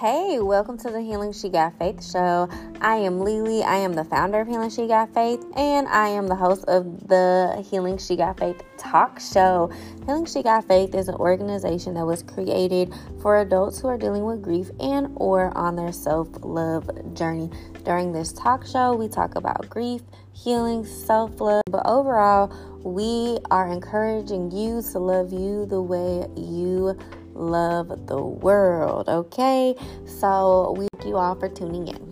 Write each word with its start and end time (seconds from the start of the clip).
Hey, 0.00 0.38
welcome 0.38 0.78
to 0.78 0.90
the 0.90 1.00
Healing 1.00 1.32
She 1.32 1.48
Got 1.48 1.76
Faith 1.76 2.08
show. 2.08 2.48
I 2.80 2.98
am 2.98 3.18
Lily. 3.18 3.64
I 3.64 3.78
am 3.78 3.94
the 3.94 4.04
founder 4.04 4.40
of 4.40 4.46
Healing 4.46 4.70
She 4.70 4.86
Got 4.86 5.12
Faith, 5.12 5.44
and 5.56 5.88
I 5.88 6.06
am 6.06 6.28
the 6.28 6.36
host 6.36 6.64
of 6.68 7.08
the 7.08 7.66
Healing 7.68 7.98
She 7.98 8.14
Got 8.14 8.38
Faith 8.38 8.62
talk 8.76 9.18
show. 9.18 9.72
Healing 10.06 10.26
She 10.26 10.44
Got 10.44 10.68
Faith 10.68 10.94
is 10.94 11.08
an 11.08 11.16
organization 11.16 11.94
that 11.94 12.06
was 12.06 12.22
created 12.22 12.94
for 13.20 13.40
adults 13.40 13.80
who 13.80 13.88
are 13.88 13.98
dealing 13.98 14.24
with 14.24 14.40
grief 14.40 14.70
and 14.78 15.08
or 15.16 15.50
on 15.58 15.74
their 15.74 15.90
self-love 15.90 17.14
journey. 17.14 17.50
During 17.84 18.12
this 18.12 18.32
talk 18.32 18.64
show, 18.64 18.94
we 18.94 19.08
talk 19.08 19.34
about 19.34 19.68
grief, 19.68 20.02
healing, 20.32 20.86
self-love, 20.86 21.64
but 21.72 21.84
overall, 21.84 22.54
we 22.84 23.38
are 23.50 23.66
encouraging 23.66 24.52
you 24.52 24.80
to 24.92 24.98
love 25.00 25.32
you 25.32 25.66
the 25.66 25.82
way 25.82 26.24
you 26.36 26.96
love 27.38 28.06
the 28.06 28.20
world. 28.20 29.08
Okay, 29.08 29.74
so 30.04 30.74
we 30.76 30.88
thank 30.92 31.06
you 31.06 31.16
all 31.16 31.34
for 31.34 31.48
tuning 31.48 31.88
in. 31.88 32.08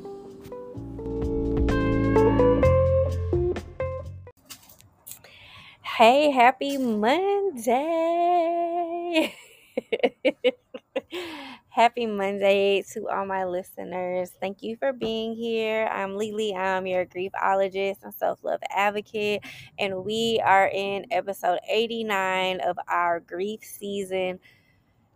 Hey, 5.82 6.30
happy 6.30 6.76
Monday! 6.76 7.74
happy 11.76 12.06
Monday 12.06 12.82
to 12.92 13.08
all 13.08 13.26
my 13.26 13.44
listeners. 13.44 14.30
Thank 14.40 14.62
you 14.62 14.76
for 14.76 14.92
being 14.92 15.34
here. 15.34 15.86
I'm 15.86 16.16
Lily. 16.16 16.54
I'm 16.54 16.86
your 16.86 17.04
griefologist 17.06 18.02
and 18.02 18.14
self 18.14 18.42
love 18.42 18.60
advocate, 18.70 19.42
and 19.78 20.04
we 20.04 20.40
are 20.44 20.68
in 20.68 21.06
episode 21.10 21.58
89 21.70 22.60
of 22.60 22.78
our 22.88 23.20
grief 23.20 23.60
season 23.62 24.38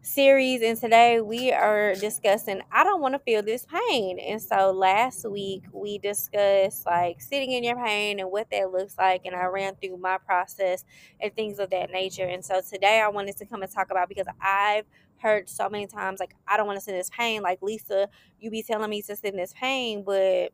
series 0.02 0.62
and 0.62 0.78
today 0.78 1.20
we 1.20 1.52
are 1.52 1.94
discussing 1.94 2.62
I 2.72 2.84
don't 2.84 3.02
want 3.02 3.14
to 3.14 3.18
feel 3.18 3.42
this 3.42 3.66
pain. 3.66 4.18
And 4.18 4.40
so 4.40 4.72
last 4.72 5.28
week 5.28 5.64
we 5.72 5.98
discussed 5.98 6.86
like 6.86 7.20
sitting 7.20 7.52
in 7.52 7.64
your 7.64 7.76
pain 7.76 8.18
and 8.18 8.30
what 8.30 8.48
that 8.50 8.70
looks 8.72 8.96
like 8.96 9.22
and 9.26 9.36
I 9.36 9.44
ran 9.46 9.74
through 9.76 9.98
my 9.98 10.16
process 10.18 10.84
and 11.20 11.34
things 11.34 11.58
of 11.58 11.70
that 11.70 11.90
nature. 11.90 12.24
And 12.24 12.42
so 12.44 12.62
today 12.62 13.00
I 13.00 13.08
wanted 13.08 13.36
to 13.38 13.46
come 13.46 13.62
and 13.62 13.70
talk 13.70 13.90
about 13.90 14.08
because 14.08 14.26
I've 14.40 14.86
heard 15.18 15.50
so 15.50 15.68
many 15.68 15.86
times 15.86 16.18
like 16.18 16.34
I 16.48 16.56
don't 16.56 16.66
want 16.66 16.78
to 16.78 16.80
sit 16.82 16.92
in 16.92 16.98
this 16.98 17.10
pain 17.10 17.42
like 17.42 17.60
Lisa 17.60 18.08
you 18.40 18.50
be 18.50 18.62
telling 18.62 18.88
me 18.88 19.02
to 19.02 19.14
sit 19.14 19.34
in 19.34 19.36
this 19.38 19.52
pain 19.52 20.02
but 20.02 20.50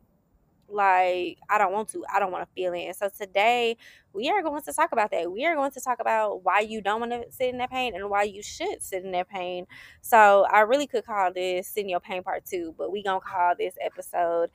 like 0.69 1.37
I 1.49 1.57
don't 1.57 1.71
want 1.71 1.89
to. 1.89 2.03
I 2.13 2.19
don't 2.19 2.31
want 2.31 2.47
to 2.47 2.53
feel 2.53 2.73
it. 2.73 2.83
And 2.85 2.95
so 2.95 3.09
today 3.09 3.77
we 4.13 4.29
are 4.29 4.41
going 4.41 4.61
to 4.61 4.73
talk 4.73 4.91
about 4.91 5.11
that. 5.11 5.31
We 5.31 5.45
are 5.45 5.55
going 5.55 5.71
to 5.71 5.81
talk 5.81 5.99
about 5.99 6.43
why 6.43 6.59
you 6.61 6.81
don't 6.81 6.99
want 6.99 7.11
to 7.11 7.31
sit 7.31 7.49
in 7.49 7.57
that 7.59 7.71
pain 7.71 7.95
and 7.95 8.09
why 8.09 8.23
you 8.23 8.41
should 8.43 8.81
sit 8.81 9.03
in 9.03 9.11
that 9.11 9.29
pain. 9.29 9.65
So 10.01 10.45
I 10.51 10.61
really 10.61 10.87
could 10.87 11.05
call 11.05 11.31
this 11.33 11.67
"Sit 11.67 11.87
Your 11.87 11.99
Pain" 11.99 12.23
part 12.23 12.45
two, 12.45 12.73
but 12.77 12.91
we 12.91 13.03
gonna 13.03 13.19
call 13.21 13.55
this 13.57 13.75
episode 13.81 14.49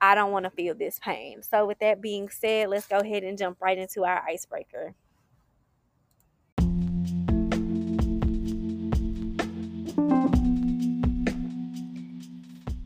"I 0.00 0.14
Don't 0.14 0.32
Want 0.32 0.44
to 0.44 0.50
Feel 0.50 0.74
This 0.74 0.98
Pain." 0.98 1.42
So 1.42 1.66
with 1.66 1.78
that 1.80 2.00
being 2.00 2.28
said, 2.28 2.68
let's 2.68 2.86
go 2.86 2.98
ahead 2.98 3.24
and 3.24 3.36
jump 3.38 3.58
right 3.60 3.78
into 3.78 4.04
our 4.04 4.22
icebreaker. 4.28 4.94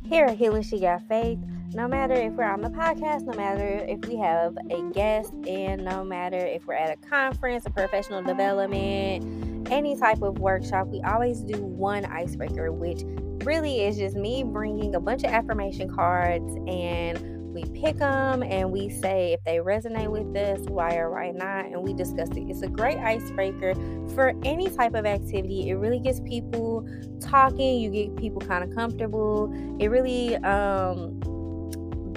Here 0.04 0.26
at 0.26 0.36
Healing 0.36 0.62
She 0.62 0.78
Got 0.78 1.02
Faith 1.08 1.38
no 1.74 1.88
matter 1.88 2.14
if 2.14 2.32
we're 2.34 2.44
on 2.44 2.60
the 2.60 2.68
podcast, 2.68 3.22
no 3.22 3.32
matter 3.32 3.84
if 3.88 4.04
we 4.06 4.16
have 4.16 4.56
a 4.70 4.82
guest, 4.92 5.32
and 5.46 5.84
no 5.84 6.04
matter 6.04 6.36
if 6.36 6.66
we're 6.66 6.74
at 6.74 6.90
a 6.90 7.08
conference, 7.08 7.64
a 7.66 7.70
professional 7.70 8.22
development, 8.22 9.70
any 9.70 9.96
type 9.96 10.20
of 10.22 10.38
workshop, 10.38 10.86
we 10.88 11.00
always 11.02 11.40
do 11.40 11.62
one 11.62 12.04
icebreaker, 12.04 12.70
which 12.72 13.02
really 13.44 13.80
is 13.82 13.96
just 13.96 14.16
me 14.16 14.44
bringing 14.44 14.94
a 14.94 15.00
bunch 15.00 15.24
of 15.24 15.30
affirmation 15.30 15.92
cards 15.92 16.54
and 16.66 17.32
we 17.54 17.64
pick 17.80 17.98
them 17.98 18.42
and 18.42 18.70
we 18.70 18.88
say 18.88 19.32
if 19.32 19.44
they 19.44 19.56
resonate 19.56 20.08
with 20.08 20.36
us, 20.36 20.60
why 20.68 20.96
or 20.96 21.10
why 21.10 21.30
not, 21.30 21.66
and 21.66 21.82
we 21.82 21.92
discuss 21.92 22.28
it. 22.30 22.48
It's 22.48 22.62
a 22.62 22.68
great 22.68 22.98
icebreaker 22.98 23.74
for 24.14 24.32
any 24.42 24.68
type 24.68 24.94
of 24.94 25.04
activity. 25.04 25.68
It 25.68 25.74
really 25.74 26.00
gets 26.00 26.20
people 26.20 26.86
talking, 27.20 27.80
you 27.80 27.90
get 27.90 28.16
people 28.16 28.40
kind 28.40 28.64
of 28.64 28.74
comfortable. 28.74 29.52
It 29.78 29.88
really 29.88 30.36
um 30.36 31.20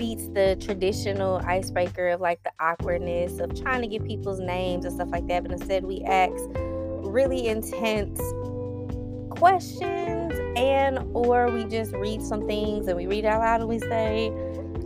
beats 0.05 0.27
the 0.35 0.55
traditional 0.59 1.41
icebreaker 1.47 2.09
of 2.09 2.21
like 2.21 2.43
the 2.43 2.51
awkwardness 2.59 3.39
of 3.39 3.59
trying 3.59 3.81
to 3.81 3.87
get 3.87 4.05
people's 4.05 4.39
names 4.39 4.85
and 4.85 4.93
stuff 4.93 5.09
like 5.09 5.25
that. 5.27 5.41
But 5.41 5.51
instead, 5.51 5.83
we 5.83 6.03
ask 6.03 6.35
really 7.01 7.47
intense 7.47 8.19
questions 9.31 10.31
and 10.55 10.99
or 11.15 11.49
we 11.49 11.63
just 11.65 11.91
read 11.93 12.21
some 12.21 12.45
things 12.45 12.87
and 12.87 12.95
we 12.95 13.07
read 13.07 13.25
out 13.25 13.39
loud 13.41 13.61
and 13.61 13.69
we 13.69 13.79
say 13.79 14.31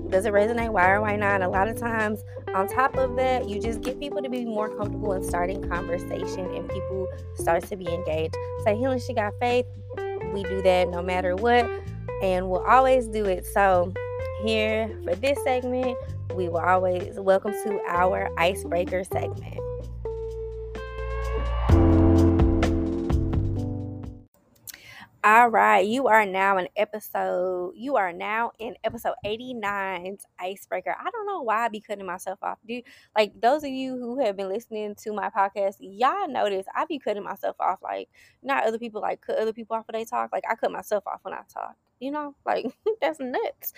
does 0.08 0.26
it 0.26 0.34
resonate? 0.34 0.70
Why 0.70 0.90
or 0.90 1.02
why 1.02 1.18
not? 1.18 1.36
And 1.36 1.44
a 1.44 1.50
lot 1.50 1.68
of 1.68 1.78
times 1.78 2.24
on 2.56 2.68
top 2.70 2.96
of 2.96 3.18
that 3.18 3.50
you 3.50 3.62
just 3.62 3.82
get 3.82 4.00
people 4.00 4.24
to 4.24 4.30
be 4.30 4.46
more 4.46 4.70
comfortable 4.70 5.12
in 5.14 5.24
starting 5.24 5.68
conversation 5.68 6.46
and 6.56 6.68
people 6.70 7.08
start 7.36 7.66
to 7.66 7.76
be 7.76 7.88
engaged. 7.90 8.38
Say 8.64 8.78
healing 8.78 9.00
she 9.00 9.14
got 9.14 9.34
faith. 9.42 9.66
We 10.34 10.44
do 10.44 10.62
that 10.62 10.88
no 10.88 11.02
matter 11.02 11.36
what 11.36 11.70
and 12.24 12.50
we'll 12.50 12.66
always 12.66 13.08
do 13.08 13.26
it. 13.26 13.46
So 13.46 13.94
here 14.44 15.00
for 15.04 15.16
this 15.16 15.38
segment, 15.44 15.98
we 16.36 16.48
will 16.48 16.58
always 16.58 17.20
welcome 17.20 17.52
to 17.52 17.80
our 17.88 18.30
icebreaker 18.38 19.04
segment. 19.04 19.60
All 25.22 25.50
right, 25.50 25.86
you 25.86 26.08
are 26.08 26.26
now 26.26 26.58
in 26.60 26.70
episode. 26.78 27.74
You 27.76 27.98
are 27.98 28.14
now 28.14 28.54
in 28.60 28.76
episode 28.86 29.16
89's 29.26 30.26
icebreaker. 30.40 30.96
I 30.98 31.10
don't 31.12 31.28
know 31.28 31.42
why 31.42 31.66
I 31.66 31.68
be 31.68 31.82
cutting 31.82 32.06
myself 32.06 32.40
off. 32.42 32.58
Do 32.66 32.82
like 33.18 33.34
those 33.42 33.66
of 33.66 33.70
you 33.70 33.98
who 33.98 34.24
have 34.24 34.38
been 34.38 34.48
listening 34.48 34.96
to 35.04 35.12
my 35.12 35.30
podcast, 35.30 35.76
y'all 35.82 36.30
notice 36.30 36.66
I 36.74 36.86
be 36.86 37.00
cutting 37.00 37.24
myself 37.26 37.58
off. 37.60 37.80
Like 37.84 38.08
not 38.42 38.66
other 38.66 38.80
people 38.80 39.02
like 39.02 39.20
cut 39.20 39.38
other 39.38 39.52
people 39.52 39.76
off 39.76 39.86
when 39.92 40.00
they 40.00 40.06
talk. 40.06 40.32
Like 40.32 40.46
I 40.50 40.56
cut 40.56 40.72
myself 40.72 41.06
off 41.06 41.20
when 41.24 41.34
I 41.34 41.42
talk. 41.54 41.76
You 42.00 42.12
know, 42.12 42.36
like 42.46 42.66
that's 43.02 43.20
nuts. 43.20 43.74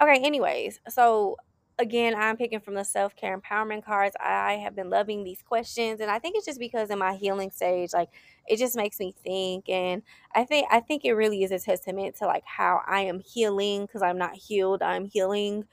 Okay, 0.00 0.20
anyways, 0.22 0.80
so 0.88 1.36
again, 1.78 2.14
I'm 2.14 2.36
picking 2.36 2.60
from 2.60 2.74
the 2.74 2.84
self 2.84 3.16
care 3.16 3.38
empowerment 3.38 3.84
cards. 3.84 4.14
I 4.20 4.54
have 4.54 4.74
been 4.76 4.90
loving 4.90 5.24
these 5.24 5.42
questions, 5.42 6.00
and 6.00 6.10
I 6.10 6.18
think 6.18 6.36
it's 6.36 6.46
just 6.46 6.60
because 6.60 6.90
in 6.90 6.98
my 6.98 7.14
healing 7.14 7.50
stage, 7.50 7.92
like 7.92 8.10
it 8.46 8.58
just 8.58 8.76
makes 8.76 8.98
me 8.98 9.14
think, 9.24 9.68
and 9.68 10.02
I 10.34 10.44
think 10.44 10.66
I 10.70 10.80
think 10.80 11.04
it 11.04 11.12
really 11.14 11.42
is 11.42 11.50
a 11.52 11.58
testament 11.58 12.16
to 12.16 12.26
like 12.26 12.44
how 12.46 12.80
I 12.86 13.00
am 13.02 13.20
healing 13.20 13.82
because 13.86 14.02
I'm 14.02 14.18
not 14.18 14.34
healed, 14.34 14.82
I'm 14.82 15.06
healing. 15.06 15.64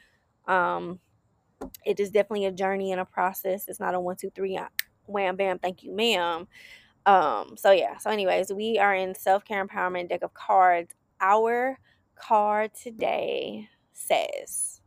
Um, 0.47 0.99
it 1.85 1.99
is 1.99 2.11
definitely 2.11 2.45
a 2.45 2.51
journey 2.51 2.91
and 2.91 3.01
a 3.01 3.05
process. 3.05 3.67
It's 3.67 3.79
not 3.79 3.95
a 3.95 3.99
one, 3.99 4.15
two, 4.15 4.29
three, 4.31 4.57
uh, 4.57 4.67
wham, 5.05 5.35
bam, 5.35 5.59
thank 5.59 5.83
you, 5.83 5.93
ma'am. 5.95 6.47
Um, 7.05 7.55
so 7.57 7.71
yeah. 7.71 7.97
So, 7.97 8.09
anyways, 8.09 8.53
we 8.53 8.77
are 8.77 8.93
in 8.93 9.15
self 9.15 9.45
care 9.45 9.65
empowerment 9.65 10.09
deck 10.09 10.21
of 10.23 10.33
cards. 10.33 10.93
Our 11.21 11.79
card 12.15 12.73
today 12.73 13.67
says, 13.93 14.81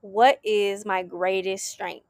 What 0.00 0.40
is 0.42 0.86
my 0.86 1.02
greatest 1.02 1.66
strength? 1.66 2.06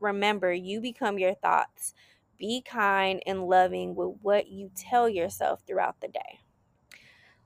Remember, 0.00 0.52
you 0.52 0.80
become 0.80 1.18
your 1.18 1.34
thoughts. 1.34 1.94
Be 2.38 2.62
kind 2.62 3.22
and 3.26 3.46
loving 3.46 3.94
with 3.94 4.16
what 4.22 4.48
you 4.48 4.70
tell 4.74 5.08
yourself 5.08 5.62
throughout 5.66 6.00
the 6.00 6.08
day. 6.08 6.40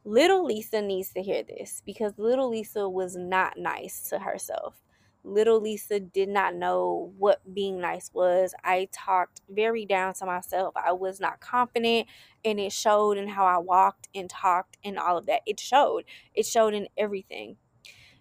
Little 0.04 0.44
Lisa 0.44 0.80
needs 0.80 1.12
to 1.14 1.22
hear 1.22 1.42
this 1.42 1.82
because 1.84 2.12
little 2.16 2.48
Lisa 2.48 2.88
was 2.88 3.16
not 3.16 3.58
nice 3.58 4.08
to 4.10 4.20
herself. 4.20 4.85
Little 5.26 5.60
Lisa 5.60 5.98
did 5.98 6.28
not 6.28 6.54
know 6.54 7.12
what 7.18 7.52
being 7.52 7.80
nice 7.80 8.10
was. 8.14 8.54
I 8.62 8.88
talked 8.92 9.40
very 9.50 9.84
down 9.84 10.14
to 10.14 10.26
myself. 10.26 10.72
I 10.76 10.92
was 10.92 11.20
not 11.20 11.40
confident, 11.40 12.06
and 12.44 12.60
it 12.60 12.72
showed 12.72 13.18
in 13.18 13.28
how 13.28 13.44
I 13.44 13.58
walked 13.58 14.08
and 14.14 14.30
talked 14.30 14.78
and 14.84 14.98
all 14.98 15.18
of 15.18 15.26
that. 15.26 15.40
It 15.44 15.58
showed. 15.58 16.04
It 16.32 16.46
showed 16.46 16.74
in 16.74 16.86
everything. 16.96 17.56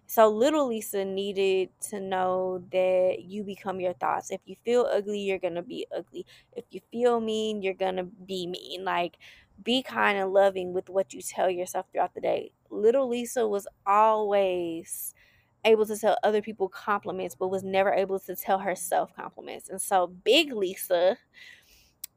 So 0.08 0.28
little 0.28 0.68
Lisa 0.68 1.04
needed 1.04 1.70
to 1.90 2.00
know 2.00 2.64
that 2.72 3.18
you 3.20 3.44
become 3.44 3.80
your 3.80 3.94
thoughts. 3.94 4.30
If 4.30 4.40
you 4.44 4.56
feel 4.64 4.88
ugly, 4.90 5.20
you're 5.20 5.38
going 5.38 5.54
to 5.54 5.62
be 5.62 5.86
ugly. 5.96 6.26
If 6.52 6.64
you 6.70 6.80
feel 6.92 7.20
mean, 7.20 7.62
you're 7.62 7.74
going 7.74 7.96
to 7.96 8.04
be 8.04 8.46
mean. 8.46 8.84
Like 8.84 9.16
be 9.62 9.82
kind 9.82 10.18
and 10.18 10.32
loving 10.32 10.72
with 10.72 10.88
what 10.88 11.12
you 11.12 11.22
tell 11.22 11.50
yourself 11.50 11.86
throughout 11.90 12.14
the 12.14 12.20
day. 12.20 12.52
Little 12.70 13.08
Lisa 13.08 13.46
was 13.48 13.66
always 13.86 15.14
able 15.66 15.86
to 15.86 15.98
tell 15.98 16.18
other 16.24 16.42
people 16.42 16.68
compliments, 16.70 17.34
but 17.36 17.48
was 17.50 17.64
never 17.64 17.92
able 17.92 18.20
to 18.20 18.36
tell 18.36 18.58
herself 18.60 19.14
compliments. 19.16 19.68
And 19.70 19.82
so 19.82 20.08
Big 20.08 20.52
Lisa 20.54 21.18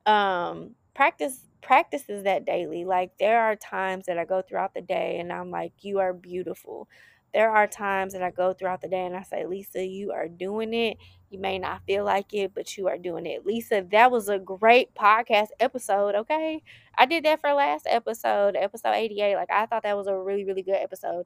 um 0.06 0.76
practice 0.94 1.46
practices 1.62 2.24
that 2.24 2.46
daily. 2.46 2.86
Like 2.86 3.12
there 3.20 3.42
are 3.42 3.56
times 3.56 4.06
that 4.08 4.18
I 4.18 4.26
go 4.26 4.42
throughout 4.42 4.74
the 4.74 4.82
day 4.82 5.20
and 5.20 5.32
I'm 5.32 5.52
like, 5.52 5.74
you 5.82 6.00
are 6.00 6.14
beautiful. 6.14 6.88
there 7.34 7.52
are 7.52 7.68
times 7.68 8.14
that 8.14 8.24
I 8.24 8.32
go 8.32 8.54
throughout 8.54 8.82
the 8.82 8.88
day 8.90 9.06
and 9.06 9.16
I 9.16 9.24
say, 9.24 9.46
Lisa, 9.46 9.86
you 9.86 10.12
are 10.12 10.28
doing 10.28 10.74
it. 10.74 10.98
You 11.30 11.40
may 11.40 11.60
not 11.60 11.84
feel 11.86 12.04
like 12.06 12.34
it, 12.34 12.54
but 12.56 12.78
you 12.78 12.88
are 12.88 12.98
doing 12.98 13.28
it. 13.28 13.46
Lisa, 13.46 13.86
that 13.92 14.12
was 14.12 14.30
a 14.30 14.40
great 14.40 14.96
podcast 14.96 15.50
episode, 15.60 16.16
okay? 16.16 16.64
I 16.98 17.06
did 17.06 17.26
that 17.26 17.42
for 17.42 17.54
last 17.54 17.88
episode, 17.90 18.56
episode 18.56 18.94
88. 18.96 19.36
Like, 19.36 19.52
I 19.52 19.68
thought 19.68 19.84
that 19.84 19.98
was 19.98 20.08
a 20.08 20.18
really, 20.18 20.46
really 20.46 20.64
good 20.64 20.76
episode. 20.82 21.26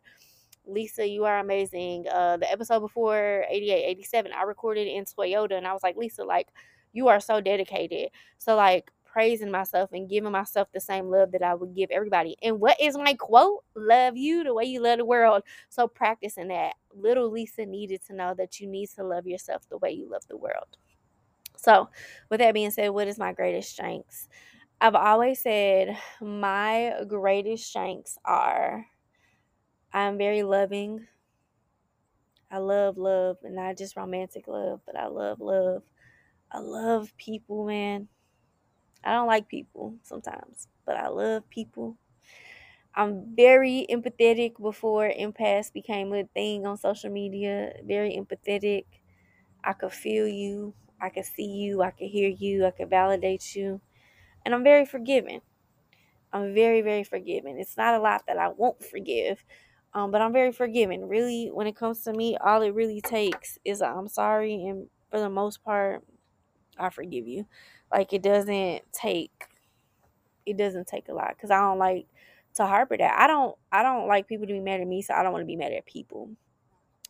Lisa, 0.65 1.07
you 1.07 1.25
are 1.25 1.39
amazing. 1.39 2.05
Uh, 2.11 2.37
the 2.37 2.51
episode 2.51 2.79
before 2.79 3.45
88, 3.49 3.83
87, 3.85 4.31
I 4.33 4.43
recorded 4.43 4.87
in 4.87 5.05
Toyota 5.05 5.57
and 5.57 5.67
I 5.67 5.73
was 5.73 5.83
like, 5.83 5.97
Lisa, 5.97 6.23
like, 6.23 6.47
you 6.93 7.07
are 7.07 7.19
so 7.19 7.41
dedicated. 7.41 8.09
So, 8.37 8.55
like, 8.55 8.91
praising 9.13 9.51
myself 9.51 9.91
and 9.93 10.09
giving 10.09 10.31
myself 10.31 10.67
the 10.73 10.79
same 10.79 11.05
love 11.05 11.31
that 11.31 11.43
I 11.43 11.53
would 11.53 11.75
give 11.75 11.91
everybody. 11.91 12.35
And 12.41 12.59
what 12.59 12.81
is 12.81 12.97
my 12.97 13.13
quote? 13.13 13.63
Love 13.75 14.17
you 14.17 14.43
the 14.43 14.53
way 14.53 14.65
you 14.65 14.81
love 14.81 14.97
the 14.97 15.05
world. 15.05 15.43
So 15.69 15.87
practicing 15.87 16.47
that. 16.47 16.73
Little 16.95 17.29
Lisa 17.29 17.65
needed 17.65 18.01
to 18.07 18.15
know 18.15 18.33
that 18.35 18.59
you 18.59 18.67
need 18.67 18.89
to 18.95 19.03
love 19.03 19.27
yourself 19.27 19.69
the 19.69 19.77
way 19.77 19.91
you 19.91 20.09
love 20.09 20.23
the 20.27 20.37
world. 20.37 20.77
So, 21.55 21.89
with 22.29 22.39
that 22.39 22.55
being 22.55 22.71
said, 22.71 22.89
what 22.89 23.07
is 23.07 23.19
my 23.19 23.33
greatest 23.33 23.69
strengths? 23.69 24.27
I've 24.81 24.95
always 24.95 25.39
said 25.41 25.95
my 26.19 26.95
greatest 27.07 27.67
strengths 27.67 28.17
are 28.25 28.85
I'm 29.93 30.17
very 30.17 30.43
loving. 30.43 31.07
I 32.51 32.57
love 32.59 32.97
love, 32.97 33.37
and 33.43 33.55
not 33.55 33.77
just 33.77 33.95
romantic 33.97 34.47
love, 34.47 34.81
but 34.85 34.95
I 34.95 35.07
love 35.07 35.39
love. 35.41 35.83
I 36.51 36.59
love 36.59 37.15
people, 37.17 37.65
man. 37.65 38.09
I 39.03 39.13
don't 39.13 39.27
like 39.27 39.49
people 39.49 39.95
sometimes, 40.03 40.67
but 40.85 40.97
I 40.97 41.09
love 41.09 41.49
people. 41.49 41.97
I'm 42.95 43.35
very 43.35 43.87
empathetic 43.89 44.61
before 44.61 45.09
empaths 45.11 45.73
became 45.73 46.13
a 46.13 46.25
thing 46.25 46.65
on 46.65 46.77
social 46.77 47.09
media. 47.11 47.73
Very 47.83 48.15
empathetic. 48.15 48.85
I 49.63 49.73
could 49.73 49.93
feel 49.93 50.27
you. 50.27 50.75
I 51.01 51.09
could 51.09 51.25
see 51.25 51.45
you. 51.47 51.81
I 51.83 51.91
could 51.91 52.09
hear 52.09 52.29
you. 52.29 52.65
I 52.65 52.71
could 52.71 52.89
validate 52.89 53.55
you. 53.55 53.81
And 54.45 54.55
I'm 54.55 54.63
very 54.63 54.85
forgiving. 54.85 55.41
I'm 56.33 56.53
very, 56.53 56.81
very 56.81 57.03
forgiving. 57.03 57.59
It's 57.59 57.77
not 57.77 57.95
a 57.95 57.99
lot 58.01 58.23
that 58.27 58.37
I 58.37 58.49
won't 58.49 58.83
forgive, 58.83 59.43
um, 59.93 60.11
but 60.11 60.21
I'm 60.21 60.33
very 60.33 60.51
forgiving. 60.51 61.07
Really, 61.07 61.49
when 61.53 61.67
it 61.67 61.75
comes 61.75 62.03
to 62.03 62.13
me, 62.13 62.37
all 62.37 62.61
it 62.61 62.73
really 62.73 63.01
takes 63.01 63.57
is 63.63 63.81
I'm 63.81 64.07
sorry, 64.07 64.65
and 64.65 64.87
for 65.11 65.19
the 65.19 65.29
most 65.29 65.63
part, 65.63 66.03
I 66.77 66.89
forgive 66.89 67.27
you. 67.27 67.45
Like 67.91 68.13
it 68.13 68.23
doesn't 68.23 68.81
take 68.91 69.31
it 70.45 70.57
doesn't 70.57 70.87
take 70.87 71.09
a 71.09 71.13
lot 71.13 71.29
because 71.35 71.51
I 71.51 71.59
don't 71.59 71.79
like 71.79 72.07
to 72.55 72.65
harbor 72.65 72.97
that. 72.97 73.19
I 73.19 73.27
don't 73.27 73.55
I 73.71 73.83
don't 73.83 74.07
like 74.07 74.27
people 74.27 74.47
to 74.47 74.53
be 74.53 74.59
mad 74.59 74.81
at 74.81 74.87
me, 74.87 75.01
so 75.01 75.13
I 75.13 75.23
don't 75.23 75.31
want 75.31 75.43
to 75.43 75.47
be 75.47 75.55
mad 75.55 75.73
at 75.73 75.85
people. 75.85 76.29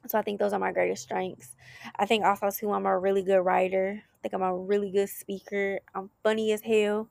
So 0.08 0.18
I 0.18 0.22
think 0.22 0.40
those 0.40 0.52
are 0.52 0.60
my 0.60 0.74
greatest 0.74 1.04
strengths. 1.04 1.56
I 1.96 2.06
think 2.06 2.26
also 2.26 2.50
too 2.50 2.72
I'm 2.72 2.86
a 2.86 3.00
really 3.00 3.24
good 3.24 3.40
writer. 3.40 4.02
I 4.04 4.18
think 4.22 4.34
I'm 4.34 4.42
a 4.42 4.56
really 4.56 4.92
good 4.92 5.10
speaker. 5.10 5.80
I'm 5.96 6.10
funny 6.24 6.52
as 6.52 6.62
hell. 6.62 7.10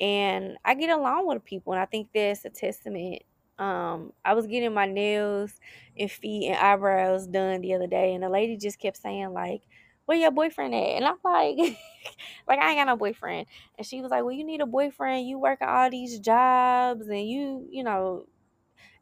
And 0.00 0.56
I 0.64 0.74
get 0.74 0.90
along 0.90 1.26
with 1.26 1.44
people 1.44 1.74
and 1.74 1.82
I 1.82 1.86
think 1.86 2.08
that's 2.14 2.44
a 2.44 2.50
testament. 2.50 3.22
Um, 3.58 4.12
I 4.24 4.34
was 4.34 4.46
getting 4.46 4.74
my 4.74 4.86
nails 4.86 5.52
and 5.96 6.10
feet 6.10 6.48
and 6.48 6.56
eyebrows 6.56 7.26
done 7.26 7.60
the 7.60 7.74
other 7.74 7.86
day 7.86 8.14
and 8.14 8.22
the 8.22 8.28
lady 8.28 8.56
just 8.56 8.80
kept 8.80 8.96
saying 8.96 9.32
like 9.32 9.62
where 10.06 10.18
your 10.18 10.30
boyfriend 10.30 10.74
at? 10.74 10.80
And 10.80 11.04
I'm 11.04 11.16
like, 11.24 11.56
like 12.48 12.58
I 12.58 12.70
ain't 12.70 12.78
got 12.78 12.86
no 12.86 12.96
boyfriend. 12.96 13.46
And 13.78 13.86
she 13.86 14.00
was 14.00 14.10
like, 14.10 14.22
well, 14.22 14.32
you 14.32 14.44
need 14.44 14.60
a 14.60 14.66
boyfriend. 14.66 15.26
You 15.26 15.38
work 15.38 15.60
all 15.62 15.90
these 15.90 16.18
jobs 16.18 17.08
and 17.08 17.28
you, 17.28 17.66
you 17.70 17.84
know. 17.84 18.26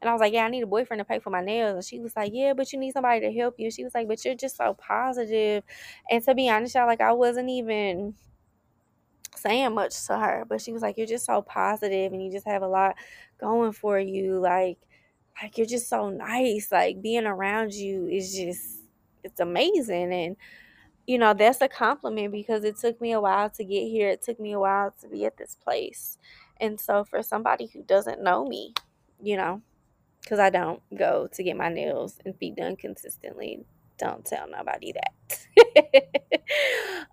And 0.01 0.09
I 0.09 0.13
was 0.13 0.19
like, 0.19 0.33
yeah, 0.33 0.45
I 0.45 0.49
need 0.49 0.63
a 0.63 0.67
boyfriend 0.67 0.99
to 0.99 1.05
pay 1.05 1.19
for 1.19 1.29
my 1.29 1.41
nails. 1.41 1.75
And 1.75 1.85
she 1.85 1.99
was 1.99 2.15
like, 2.15 2.31
yeah, 2.33 2.53
but 2.53 2.71
you 2.73 2.79
need 2.79 2.91
somebody 2.91 3.21
to 3.21 3.31
help 3.31 3.55
you. 3.57 3.71
She 3.71 3.83
was 3.83 3.95
like, 3.95 4.07
but 4.07 4.23
you're 4.25 4.35
just 4.35 4.57
so 4.57 4.73
positive. 4.73 5.63
And 6.09 6.23
to 6.25 6.35
be 6.35 6.49
honest, 6.49 6.75
y'all, 6.75 6.87
like 6.87 7.01
I 7.01 7.13
wasn't 7.13 7.49
even 7.49 8.15
saying 9.35 9.73
much 9.73 10.05
to 10.07 10.17
her, 10.17 10.45
but 10.47 10.61
she 10.61 10.73
was 10.73 10.81
like, 10.81 10.97
you're 10.97 11.07
just 11.07 11.25
so 11.25 11.41
positive 11.41 12.11
and 12.11 12.23
you 12.23 12.31
just 12.31 12.47
have 12.47 12.61
a 12.61 12.67
lot 12.67 12.95
going 13.43 13.73
for 13.73 13.99
you. 13.99 14.39
Like, 14.39 14.77
like 15.41 15.57
you're 15.57 15.67
just 15.67 15.89
so 15.89 16.09
nice. 16.09 16.71
Like 16.71 17.01
being 17.01 17.25
around 17.25 17.73
you 17.73 18.07
is 18.07 18.33
just, 18.33 18.83
it's 19.23 19.39
amazing. 19.39 20.13
And 20.13 20.37
you 21.05 21.17
know, 21.17 21.33
that's 21.33 21.61
a 21.61 21.67
compliment 21.67 22.31
because 22.31 22.63
it 22.63 22.77
took 22.77 23.01
me 23.01 23.11
a 23.11 23.19
while 23.19 23.49
to 23.51 23.63
get 23.63 23.89
here. 23.89 24.09
It 24.09 24.21
took 24.21 24.39
me 24.39 24.53
a 24.53 24.59
while 24.59 24.93
to 25.01 25.07
be 25.09 25.25
at 25.25 25.37
this 25.37 25.55
place. 25.55 26.17
And 26.61 26.79
so, 26.79 27.03
for 27.03 27.21
somebody 27.21 27.67
who 27.67 27.83
doesn't 27.83 28.23
know 28.23 28.45
me, 28.45 28.73
you 29.21 29.35
know, 29.35 29.61
because 30.21 30.39
I 30.39 30.49
don't 30.49 30.81
go 30.97 31.27
to 31.33 31.43
get 31.43 31.57
my 31.57 31.67
nails 31.67 32.19
and 32.23 32.37
feet 32.37 32.55
done 32.55 32.77
consistently, 32.77 33.65
don't 33.97 34.25
tell 34.25 34.47
nobody 34.49 34.93
that. 34.93 36.13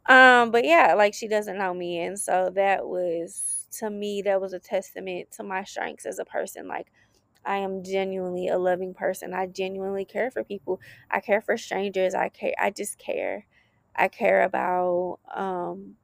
um, 0.08 0.50
but 0.50 0.64
yeah, 0.64 0.94
like 0.94 1.14
she 1.14 1.28
doesn't 1.28 1.58
know 1.58 1.74
me. 1.74 2.00
And 2.00 2.18
so, 2.18 2.50
that 2.54 2.86
was 2.86 3.66
to 3.78 3.90
me, 3.90 4.22
that 4.22 4.40
was 4.40 4.52
a 4.52 4.58
testament 4.58 5.30
to 5.32 5.42
my 5.44 5.64
strengths 5.64 6.06
as 6.06 6.18
a 6.18 6.24
person. 6.24 6.68
Like, 6.68 6.88
I 7.44 7.56
am 7.58 7.82
genuinely 7.84 8.48
a 8.48 8.58
loving 8.58 8.94
person. 8.94 9.34
I 9.34 9.46
genuinely 9.46 10.04
care 10.04 10.30
for 10.30 10.44
people. 10.44 10.80
I 11.10 11.20
care 11.20 11.40
for 11.40 11.56
strangers. 11.56 12.14
I 12.14 12.28
care. 12.28 12.54
I 12.58 12.70
just 12.70 12.98
care. 12.98 13.46
I 13.96 14.08
care 14.08 14.42
about 14.44 15.18
um, 15.34 15.96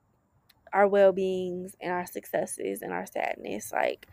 our 0.73 0.89
well 0.89 1.13
beings 1.13 1.77
and 1.81 1.93
our 1.93 2.07
successes 2.07 2.83
and 2.83 2.93
our 2.93 3.07
sadness. 3.07 3.73
Like, 3.73 4.07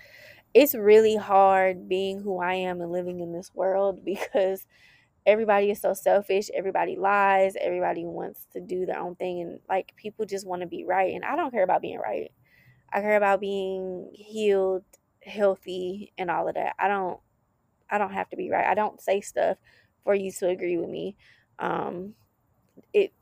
it's 0.54 0.76
really 0.76 1.16
hard 1.18 1.90
being 1.90 2.22
who 2.22 2.40
I 2.40 2.56
am 2.56 2.82
and 2.82 2.92
living 2.92 3.20
in 3.20 3.34
this 3.34 3.52
world 3.56 4.04
because 4.06 4.66
everybody 5.26 5.72
is 5.72 5.82
so 5.82 5.94
selfish. 5.94 6.50
Everybody 6.54 6.96
lies. 6.96 7.56
Everybody 7.60 8.06
wants 8.06 8.48
to 8.54 8.60
do 8.60 8.86
their 8.86 9.00
own 9.00 9.16
thing. 9.16 9.42
And 9.42 9.60
like, 9.70 9.94
people 9.96 10.26
just 10.26 10.48
want 10.48 10.62
to 10.62 10.68
be 10.68 10.86
right. 10.86 11.14
And 11.14 11.26
I 11.26 11.36
don't 11.36 11.52
care 11.52 11.64
about 11.64 11.82
being 11.82 12.00
right. 12.00 12.32
I 12.92 13.02
care 13.02 13.18
about 13.18 13.42
being 13.42 14.12
healed, 14.14 14.84
healthy, 15.24 16.14
and 16.18 16.30
all 16.30 16.48
of 16.48 16.56
that. 16.56 16.76
I 16.80 16.88
don't. 16.88 17.20
I 17.90 17.98
don't 18.00 18.14
have 18.14 18.30
to 18.30 18.38
be 18.38 18.50
right. 18.50 18.66
I 18.66 18.74
don't 18.74 19.00
say 19.00 19.22
stuff 19.22 19.58
for 20.04 20.16
you 20.16 20.32
to 20.32 20.50
agree 20.50 20.78
with 20.78 20.90
me. 20.90 21.16
Um, 21.60 22.16
it 22.92 23.14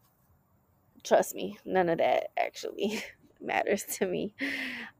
trust 1.03 1.35
me, 1.35 1.57
none 1.65 1.89
of 1.89 1.97
that 1.97 2.29
actually 2.37 3.03
matters 3.41 3.83
to 3.83 4.05
me. 4.05 4.33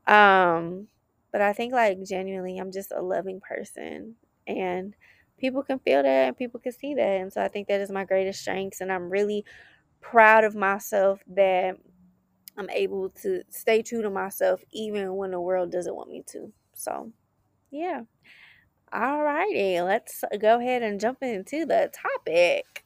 Um, 0.07 0.87
but 1.31 1.41
I 1.41 1.53
think 1.53 1.73
like 1.73 2.03
genuinely 2.03 2.57
I'm 2.57 2.71
just 2.71 2.91
a 2.91 3.01
loving 3.01 3.39
person 3.39 4.15
and 4.47 4.95
people 5.41 5.63
can 5.63 5.79
feel 5.79 6.03
that 6.03 6.27
and 6.27 6.37
people 6.37 6.59
can 6.59 6.71
see 6.71 6.93
that. 6.93 7.21
And 7.21 7.33
so 7.33 7.41
I 7.41 7.47
think 7.47 7.67
that 7.67 7.81
is 7.81 7.91
my 7.91 8.05
greatest 8.05 8.41
strengths 8.41 8.79
and 8.79 8.91
I'm 8.91 9.09
really 9.09 9.43
proud 9.99 10.43
of 10.43 10.55
myself 10.55 11.19
that 11.35 11.75
I'm 12.57 12.69
able 12.69 13.09
to 13.21 13.41
stay 13.49 13.81
true 13.81 14.03
to 14.03 14.09
myself 14.09 14.63
even 14.71 15.15
when 15.15 15.31
the 15.31 15.41
world 15.41 15.71
doesn't 15.71 15.95
want 15.95 16.09
me 16.09 16.23
to. 16.27 16.53
So, 16.75 17.11
yeah. 17.71 18.01
All 18.93 19.23
righty, 19.23 19.81
let's 19.81 20.23
go 20.39 20.59
ahead 20.59 20.83
and 20.83 20.99
jump 20.99 21.19
into 21.21 21.65
the 21.65 21.91
topic. 21.93 22.85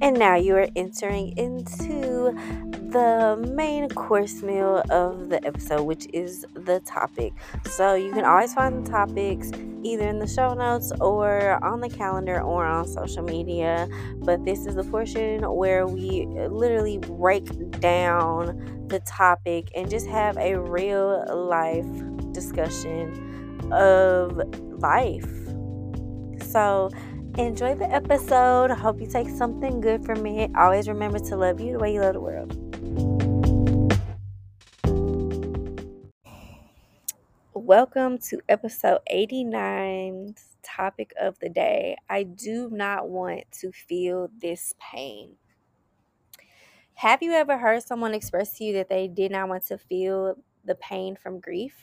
And 0.00 0.18
now 0.18 0.36
you 0.36 0.56
are 0.56 0.68
entering 0.76 1.36
into 1.36 2.77
the 2.90 3.36
main 3.54 3.88
course 3.90 4.42
meal 4.42 4.82
of 4.90 5.28
the 5.28 5.44
episode, 5.46 5.82
which 5.82 6.06
is 6.12 6.46
the 6.54 6.80
topic. 6.80 7.32
So 7.70 7.94
you 7.94 8.12
can 8.12 8.24
always 8.24 8.54
find 8.54 8.84
the 8.84 8.90
topics 8.90 9.50
either 9.82 10.08
in 10.08 10.18
the 10.18 10.26
show 10.26 10.54
notes 10.54 10.90
or 11.00 11.62
on 11.64 11.80
the 11.80 11.88
calendar 11.88 12.40
or 12.40 12.64
on 12.64 12.86
social 12.86 13.22
media. 13.22 13.88
But 14.16 14.44
this 14.44 14.66
is 14.66 14.74
the 14.74 14.84
portion 14.84 15.42
where 15.42 15.86
we 15.86 16.26
literally 16.26 16.98
break 16.98 17.46
down 17.80 18.86
the 18.88 19.00
topic 19.00 19.70
and 19.74 19.90
just 19.90 20.06
have 20.06 20.36
a 20.38 20.58
real 20.58 21.24
life 21.34 21.86
discussion 22.32 23.70
of 23.70 24.40
life. 24.80 25.28
So, 26.50 26.90
enjoy 27.36 27.74
the 27.74 27.90
episode. 27.92 28.70
Hope 28.70 29.00
you 29.00 29.06
take 29.06 29.28
something 29.28 29.80
good 29.80 30.04
from 30.06 30.24
it. 30.24 30.50
Always 30.56 30.88
remember 30.88 31.18
to 31.18 31.36
love 31.36 31.60
you 31.60 31.72
the 31.72 31.78
way 31.78 31.92
you 31.92 32.00
love 32.00 32.14
the 32.14 32.20
world. 32.20 32.67
Welcome 37.68 38.16
to 38.30 38.40
episode 38.48 39.00
89's 39.12 40.56
topic 40.62 41.12
of 41.20 41.38
the 41.38 41.50
day. 41.50 41.98
I 42.08 42.22
do 42.22 42.70
not 42.72 43.10
want 43.10 43.42
to 43.60 43.72
feel 43.72 44.30
this 44.40 44.74
pain. 44.80 45.34
Have 46.94 47.22
you 47.22 47.32
ever 47.32 47.58
heard 47.58 47.82
someone 47.82 48.14
express 48.14 48.54
to 48.54 48.64
you 48.64 48.72
that 48.72 48.88
they 48.88 49.06
did 49.06 49.32
not 49.32 49.50
want 49.50 49.66
to 49.66 49.76
feel 49.76 50.36
the 50.64 50.76
pain 50.76 51.14
from 51.14 51.40
grief? 51.40 51.74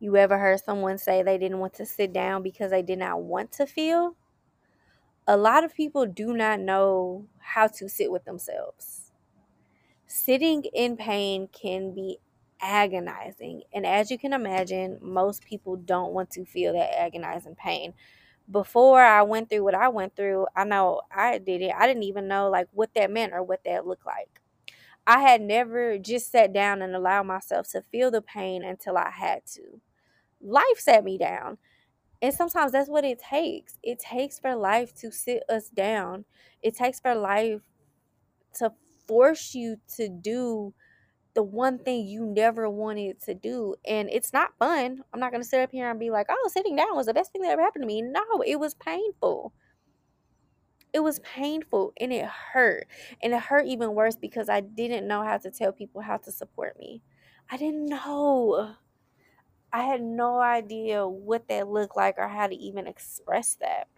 You 0.00 0.16
ever 0.16 0.36
heard 0.36 0.58
someone 0.58 0.98
say 0.98 1.22
they 1.22 1.38
didn't 1.38 1.60
want 1.60 1.74
to 1.74 1.86
sit 1.86 2.12
down 2.12 2.42
because 2.42 2.72
they 2.72 2.82
did 2.82 2.98
not 2.98 3.22
want 3.22 3.52
to 3.52 3.66
feel? 3.66 4.16
a 5.28 5.36
lot 5.36 5.62
of 5.62 5.76
people 5.76 6.06
do 6.06 6.32
not 6.34 6.58
know 6.58 7.24
how 7.38 7.68
to 7.68 7.88
sit 7.88 8.10
with 8.10 8.24
themselves. 8.24 9.12
Sitting 10.08 10.64
in 10.74 10.96
pain 10.96 11.48
can 11.52 11.94
be 11.94 12.18
agonizing. 12.62 13.62
And 13.74 13.84
as 13.84 14.10
you 14.10 14.18
can 14.18 14.32
imagine, 14.32 14.98
most 15.02 15.44
people 15.44 15.76
don't 15.76 16.12
want 16.12 16.30
to 16.32 16.44
feel 16.44 16.72
that 16.72 16.98
agonizing 16.98 17.56
pain. 17.56 17.94
Before 18.50 19.00
I 19.00 19.22
went 19.22 19.50
through 19.50 19.64
what 19.64 19.74
I 19.74 19.88
went 19.88 20.16
through, 20.16 20.46
I 20.56 20.64
know 20.64 21.02
I 21.14 21.38
did 21.38 21.62
it. 21.62 21.72
I 21.76 21.86
didn't 21.86 22.04
even 22.04 22.28
know 22.28 22.48
like 22.50 22.68
what 22.72 22.94
that 22.94 23.10
meant 23.10 23.32
or 23.32 23.42
what 23.42 23.64
that 23.64 23.86
looked 23.86 24.06
like. 24.06 24.40
I 25.06 25.20
had 25.20 25.40
never 25.40 25.98
just 25.98 26.30
sat 26.30 26.52
down 26.52 26.82
and 26.82 26.94
allowed 26.94 27.24
myself 27.24 27.68
to 27.72 27.82
feel 27.90 28.10
the 28.10 28.22
pain 28.22 28.62
until 28.64 28.96
I 28.96 29.10
had 29.10 29.44
to. 29.54 29.80
Life 30.40 30.78
sat 30.78 31.04
me 31.04 31.18
down. 31.18 31.58
And 32.20 32.32
sometimes 32.32 32.72
that's 32.72 32.88
what 32.88 33.04
it 33.04 33.18
takes. 33.18 33.78
It 33.82 33.98
takes 33.98 34.38
for 34.38 34.54
life 34.54 34.94
to 34.96 35.10
sit 35.10 35.42
us 35.48 35.68
down. 35.68 36.24
It 36.62 36.76
takes 36.76 37.00
for 37.00 37.14
life 37.16 37.62
to 38.54 38.72
force 39.08 39.54
you 39.54 39.76
to 39.96 40.08
do 40.08 40.72
the 41.34 41.42
one 41.42 41.78
thing 41.78 42.06
you 42.06 42.26
never 42.26 42.68
wanted 42.68 43.20
to 43.22 43.34
do. 43.34 43.74
And 43.86 44.08
it's 44.10 44.32
not 44.32 44.56
fun. 44.58 45.02
I'm 45.12 45.20
not 45.20 45.30
going 45.30 45.42
to 45.42 45.48
sit 45.48 45.60
up 45.60 45.70
here 45.72 45.90
and 45.90 45.98
be 45.98 46.10
like, 46.10 46.26
oh, 46.28 46.50
sitting 46.52 46.76
down 46.76 46.94
was 46.94 47.06
the 47.06 47.14
best 47.14 47.32
thing 47.32 47.42
that 47.42 47.52
ever 47.52 47.62
happened 47.62 47.82
to 47.82 47.86
me. 47.86 48.02
No, 48.02 48.22
it 48.46 48.60
was 48.60 48.74
painful. 48.74 49.52
It 50.92 51.00
was 51.00 51.20
painful 51.20 51.94
and 51.98 52.12
it 52.12 52.26
hurt. 52.26 52.86
And 53.22 53.32
it 53.32 53.40
hurt 53.40 53.66
even 53.66 53.94
worse 53.94 54.16
because 54.16 54.48
I 54.48 54.60
didn't 54.60 55.08
know 55.08 55.22
how 55.22 55.38
to 55.38 55.50
tell 55.50 55.72
people 55.72 56.02
how 56.02 56.18
to 56.18 56.30
support 56.30 56.78
me. 56.78 57.02
I 57.50 57.56
didn't 57.56 57.86
know. 57.86 58.74
I 59.72 59.84
had 59.84 60.02
no 60.02 60.38
idea 60.38 61.06
what 61.08 61.48
that 61.48 61.68
looked 61.68 61.96
like 61.96 62.16
or 62.18 62.28
how 62.28 62.46
to 62.46 62.54
even 62.54 62.86
express 62.86 63.56
that. 63.60 63.88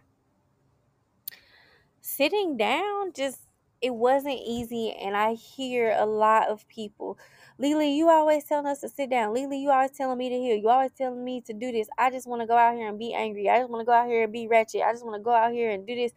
Sitting 1.99 2.55
down 2.55 3.11
just 3.13 3.44
it 3.85 3.93
wasn't 3.93 4.39
easy 4.43 4.93
and 4.99 5.15
I 5.15 5.35
hear 5.35 5.95
a 5.95 6.07
lot 6.07 6.47
of 6.49 6.67
people, 6.67 7.19
Lily, 7.59 7.95
you 7.95 8.09
always 8.09 8.43
telling 8.43 8.65
us 8.65 8.81
to 8.81 8.89
sit 8.89 9.11
down. 9.11 9.31
Lily, 9.31 9.59
you 9.59 9.69
always 9.69 9.91
telling 9.91 10.17
me 10.17 10.27
to 10.27 10.35
heal. 10.35 10.55
You 10.55 10.69
always 10.69 10.91
telling 10.93 11.23
me 11.23 11.41
to 11.41 11.53
do 11.53 11.71
this. 11.71 11.87
I 11.95 12.09
just 12.09 12.27
want 12.27 12.41
to 12.41 12.47
go 12.47 12.57
out 12.57 12.73
here 12.73 12.89
and 12.89 12.97
be 12.97 13.13
angry. 13.13 13.47
I 13.47 13.59
just 13.59 13.69
want 13.69 13.81
to 13.81 13.85
go 13.85 13.91
out 13.91 14.07
here 14.07 14.23
and 14.23 14.33
be 14.33 14.47
wretched. 14.47 14.81
I 14.81 14.91
just 14.91 15.05
want 15.05 15.17
to 15.17 15.23
go 15.23 15.35
out 15.35 15.51
here 15.51 15.69
and 15.69 15.85
do 15.85 15.93
this. 15.93 16.13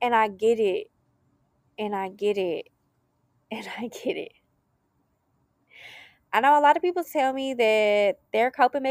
And 0.00 0.14
I 0.14 0.28
get 0.28 0.60
it. 0.60 0.92
And 1.76 1.92
I 1.94 2.08
get 2.10 2.38
it. 2.38 2.68
And 3.50 3.66
I 3.78 3.88
get 3.88 4.18
it. 4.18 4.32
I 6.34 6.40
know 6.40 6.58
a 6.58 6.60
lot 6.60 6.76
of 6.76 6.82
people 6.82 7.02
tell 7.02 7.32
me 7.32 7.54
that 7.54 8.18
their 8.30 8.50
coping 8.50 8.84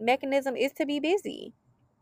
mechanism 0.00 0.56
is 0.56 0.72
to 0.78 0.86
be 0.86 0.98
busy. 0.98 1.52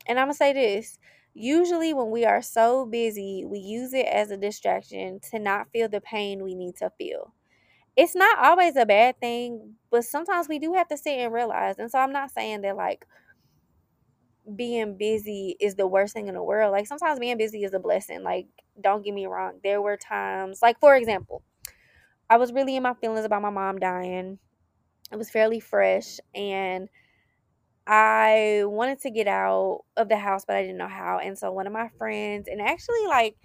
And 0.07 0.19
I'm 0.21 0.29
to 0.29 0.35
say 0.35 0.53
this 0.53 1.01
Usually, 1.39 1.93
when 1.93 2.11
we 2.11 2.25
are 2.25 2.41
so 2.41 2.87
busy, 2.87 3.45
we 3.47 3.59
use 3.59 3.93
it 3.93 4.07
as 4.07 4.31
a 4.31 4.39
distraction 4.39 5.21
to 5.31 5.39
not 5.39 5.69
feel 5.71 5.87
the 5.87 6.01
pain 6.01 6.43
we 6.43 6.55
need 6.55 6.77
to 6.77 6.91
feel. 6.97 7.35
It's 7.97 8.15
not 8.17 8.39
always 8.39 8.77
a 8.77 8.87
bad 8.87 9.21
thing, 9.21 9.75
but 9.91 10.05
sometimes 10.05 10.49
we 10.49 10.59
do 10.59 10.75
have 10.75 10.89
to 10.89 10.97
sit 10.97 11.19
and 11.19 11.33
realize. 11.35 11.77
And 11.79 11.91
so, 11.91 11.99
I'm 11.99 12.13
not 12.13 12.31
saying 12.33 12.63
that 12.63 12.77
like 12.77 13.07
being 14.55 14.97
busy 14.97 15.57
is 15.61 15.75
the 15.75 15.87
worst 15.87 16.15
thing 16.15 16.29
in 16.29 16.35
the 16.35 16.43
world. 16.43 16.73
Like, 16.73 16.87
sometimes 16.87 17.19
being 17.19 17.37
busy 17.37 17.65
is 17.65 17.75
a 17.75 17.81
blessing. 17.81 18.23
Like, 18.23 18.47
don't 18.81 19.05
get 19.05 19.15
me 19.15 19.27
wrong. 19.27 19.59
There 19.63 19.83
were 19.83 19.97
times, 19.97 20.61
like, 20.63 20.79
for 20.79 20.95
example, 20.95 21.43
I 22.31 22.37
was 22.39 22.53
really 22.53 22.77
in 22.77 22.83
my 22.83 22.95
feelings 22.95 23.25
about 23.25 23.43
my 23.43 23.51
mom 23.51 23.79
dying. 23.79 24.39
It 25.13 25.17
was 25.17 25.31
fairly 25.31 25.61
fresh, 25.61 26.19
and 26.35 26.89
I 27.87 28.63
wanted 28.65 29.01
to 29.03 29.11
get 29.11 29.29
out 29.29 29.83
of 29.97 30.09
the 30.09 30.17
house, 30.17 30.45
but 30.45 30.57
I 30.57 30.63
didn't 30.63 30.79
know 30.79 30.89
how. 30.89 31.19
And 31.19 31.39
so 31.39 31.53
one 31.53 31.67
of 31.67 31.73
my 31.73 31.89
friends, 31.99 32.49
and 32.49 32.61
actually, 32.61 33.07
like, 33.09 33.37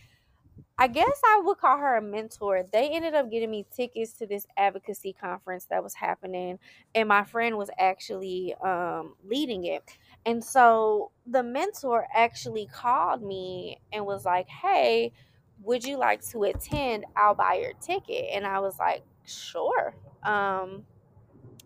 I 0.77 0.87
guess 0.87 1.21
I 1.25 1.41
would 1.45 1.57
call 1.59 1.77
her 1.77 1.97
a 1.97 2.01
mentor. 2.01 2.63
They 2.71 2.89
ended 2.89 3.13
up 3.13 3.29
getting 3.29 3.51
me 3.51 3.65
tickets 3.75 4.13
to 4.13 4.25
this 4.25 4.47
advocacy 4.57 5.13
conference 5.13 5.65
that 5.65 5.83
was 5.83 5.93
happening, 5.93 6.57
and 6.95 7.07
my 7.07 7.23
friend 7.23 7.57
was 7.57 7.69
actually 7.77 8.55
um, 8.63 9.15
leading 9.23 9.65
it. 9.65 9.83
And 10.25 10.43
so 10.43 11.11
the 11.27 11.43
mentor 11.43 12.07
actually 12.13 12.67
called 12.67 13.21
me 13.21 13.79
and 13.93 14.05
was 14.05 14.25
like, 14.25 14.47
Hey, 14.49 15.13
would 15.61 15.83
you 15.83 15.97
like 15.97 16.21
to 16.29 16.43
attend? 16.43 17.05
I'll 17.15 17.35
buy 17.35 17.55
your 17.61 17.73
ticket. 17.73 18.25
And 18.33 18.45
I 18.45 18.59
was 18.59 18.79
like, 18.79 19.03
Sure. 19.25 19.93
Um, 20.23 20.83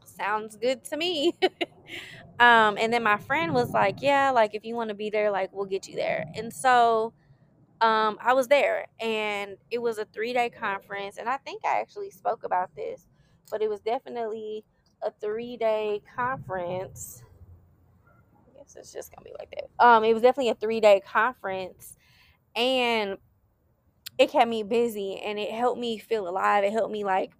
sounds 0.05 0.55
good 0.57 0.83
to 0.85 0.97
me. 0.97 1.33
um, 2.39 2.77
and 2.77 2.91
then 2.91 3.03
my 3.03 3.17
friend 3.17 3.53
was 3.53 3.71
like, 3.71 4.01
Yeah, 4.01 4.31
like 4.31 4.55
if 4.55 4.65
you 4.65 4.75
want 4.75 4.89
to 4.89 4.95
be 4.95 5.09
there, 5.09 5.31
like 5.31 5.51
we'll 5.53 5.65
get 5.65 5.87
you 5.87 5.95
there. 5.95 6.25
And 6.35 6.51
so 6.53 7.13
um, 7.81 8.17
I 8.21 8.33
was 8.33 8.47
there 8.47 8.87
and 8.99 9.57
it 9.71 9.79
was 9.81 9.97
a 9.97 10.05
three 10.05 10.33
day 10.33 10.49
conference. 10.49 11.17
And 11.17 11.29
I 11.29 11.37
think 11.37 11.63
I 11.65 11.79
actually 11.79 12.11
spoke 12.11 12.43
about 12.43 12.75
this, 12.75 13.07
but 13.51 13.61
it 13.61 13.69
was 13.69 13.81
definitely 13.81 14.63
a 15.03 15.11
three 15.21 15.57
day 15.57 16.01
conference. 16.15 17.23
I 18.35 18.57
guess 18.57 18.75
it's 18.75 18.93
just 18.93 19.11
gonna 19.13 19.25
be 19.25 19.33
like 19.37 19.49
that. 19.51 19.85
Um, 19.85 20.03
it 20.03 20.13
was 20.13 20.21
definitely 20.23 20.51
a 20.51 20.55
three 20.55 20.79
day 20.79 21.01
conference 21.05 21.97
and 22.55 23.17
it 24.17 24.31
kept 24.31 24.49
me 24.49 24.63
busy 24.63 25.19
and 25.23 25.37
it 25.39 25.51
helped 25.51 25.79
me 25.79 25.97
feel 25.97 26.27
alive. 26.27 26.63
It 26.63 26.71
helped 26.73 26.91
me 26.91 27.03
like 27.03 27.31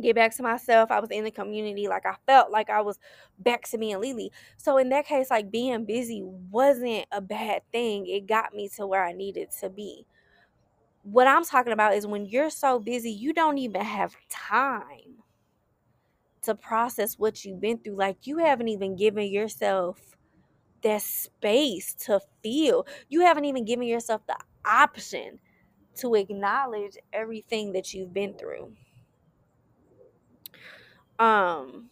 get 0.00 0.14
back 0.14 0.34
to 0.36 0.42
myself. 0.42 0.90
I 0.90 1.00
was 1.00 1.10
in 1.10 1.24
the 1.24 1.30
community. 1.30 1.88
Like 1.88 2.06
I 2.06 2.14
felt 2.26 2.50
like 2.50 2.70
I 2.70 2.80
was 2.80 2.98
back 3.38 3.68
to 3.70 3.78
me 3.78 3.92
and 3.92 4.00
Lily. 4.00 4.32
So 4.56 4.78
in 4.78 4.88
that 4.90 5.06
case, 5.06 5.30
like 5.30 5.50
being 5.50 5.84
busy 5.84 6.22
wasn't 6.22 7.06
a 7.12 7.20
bad 7.20 7.62
thing. 7.72 8.06
It 8.06 8.26
got 8.26 8.54
me 8.54 8.68
to 8.76 8.86
where 8.86 9.04
I 9.04 9.12
needed 9.12 9.50
to 9.60 9.68
be. 9.68 10.06
What 11.02 11.26
I'm 11.26 11.44
talking 11.44 11.72
about 11.72 11.94
is 11.94 12.06
when 12.06 12.26
you're 12.26 12.50
so 12.50 12.78
busy, 12.78 13.10
you 13.10 13.32
don't 13.32 13.58
even 13.58 13.82
have 13.82 14.14
time 14.30 15.18
to 16.42 16.54
process 16.54 17.18
what 17.18 17.44
you've 17.44 17.60
been 17.60 17.78
through. 17.78 17.96
Like 17.96 18.26
you 18.26 18.38
haven't 18.38 18.68
even 18.68 18.96
given 18.96 19.26
yourself 19.26 20.16
that 20.82 21.02
space 21.02 21.94
to 21.94 22.20
feel. 22.42 22.86
You 23.08 23.22
haven't 23.22 23.44
even 23.44 23.64
given 23.64 23.86
yourself 23.86 24.22
the 24.26 24.36
option 24.64 25.38
to 25.96 26.14
acknowledge 26.14 26.96
everything 27.12 27.72
that 27.72 27.92
you've 27.92 28.14
been 28.14 28.34
through 28.34 28.72
um 31.18 31.90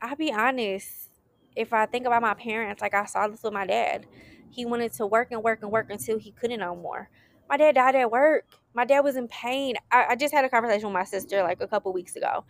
I'll 0.00 0.16
be 0.16 0.32
honest, 0.32 1.10
if 1.56 1.72
I 1.72 1.86
think 1.86 2.06
about 2.06 2.22
my 2.22 2.34
parents, 2.34 2.80
like 2.82 2.94
I 2.94 3.04
saw 3.06 3.28
this 3.28 3.42
with 3.42 3.52
my 3.52 3.66
dad. 3.66 4.06
He 4.50 4.64
wanted 4.64 4.92
to 4.94 5.06
work 5.06 5.28
and 5.30 5.42
work 5.42 5.60
and 5.62 5.70
work 5.70 5.90
until 5.90 6.18
he 6.18 6.32
couldn't 6.32 6.60
no 6.60 6.74
more. 6.74 7.10
My 7.48 7.56
dad 7.56 7.74
died 7.74 7.96
at 7.96 8.10
work. 8.10 8.46
My 8.74 8.84
dad 8.84 9.00
was 9.00 9.16
in 9.16 9.28
pain. 9.28 9.76
I, 9.90 10.06
I 10.10 10.16
just 10.16 10.32
had 10.32 10.44
a 10.44 10.48
conversation 10.48 10.88
with 10.88 10.94
my 10.94 11.04
sister 11.04 11.42
like 11.42 11.60
a 11.60 11.66
couple 11.68 11.92
weeks 11.92 12.16
ago. 12.16 12.44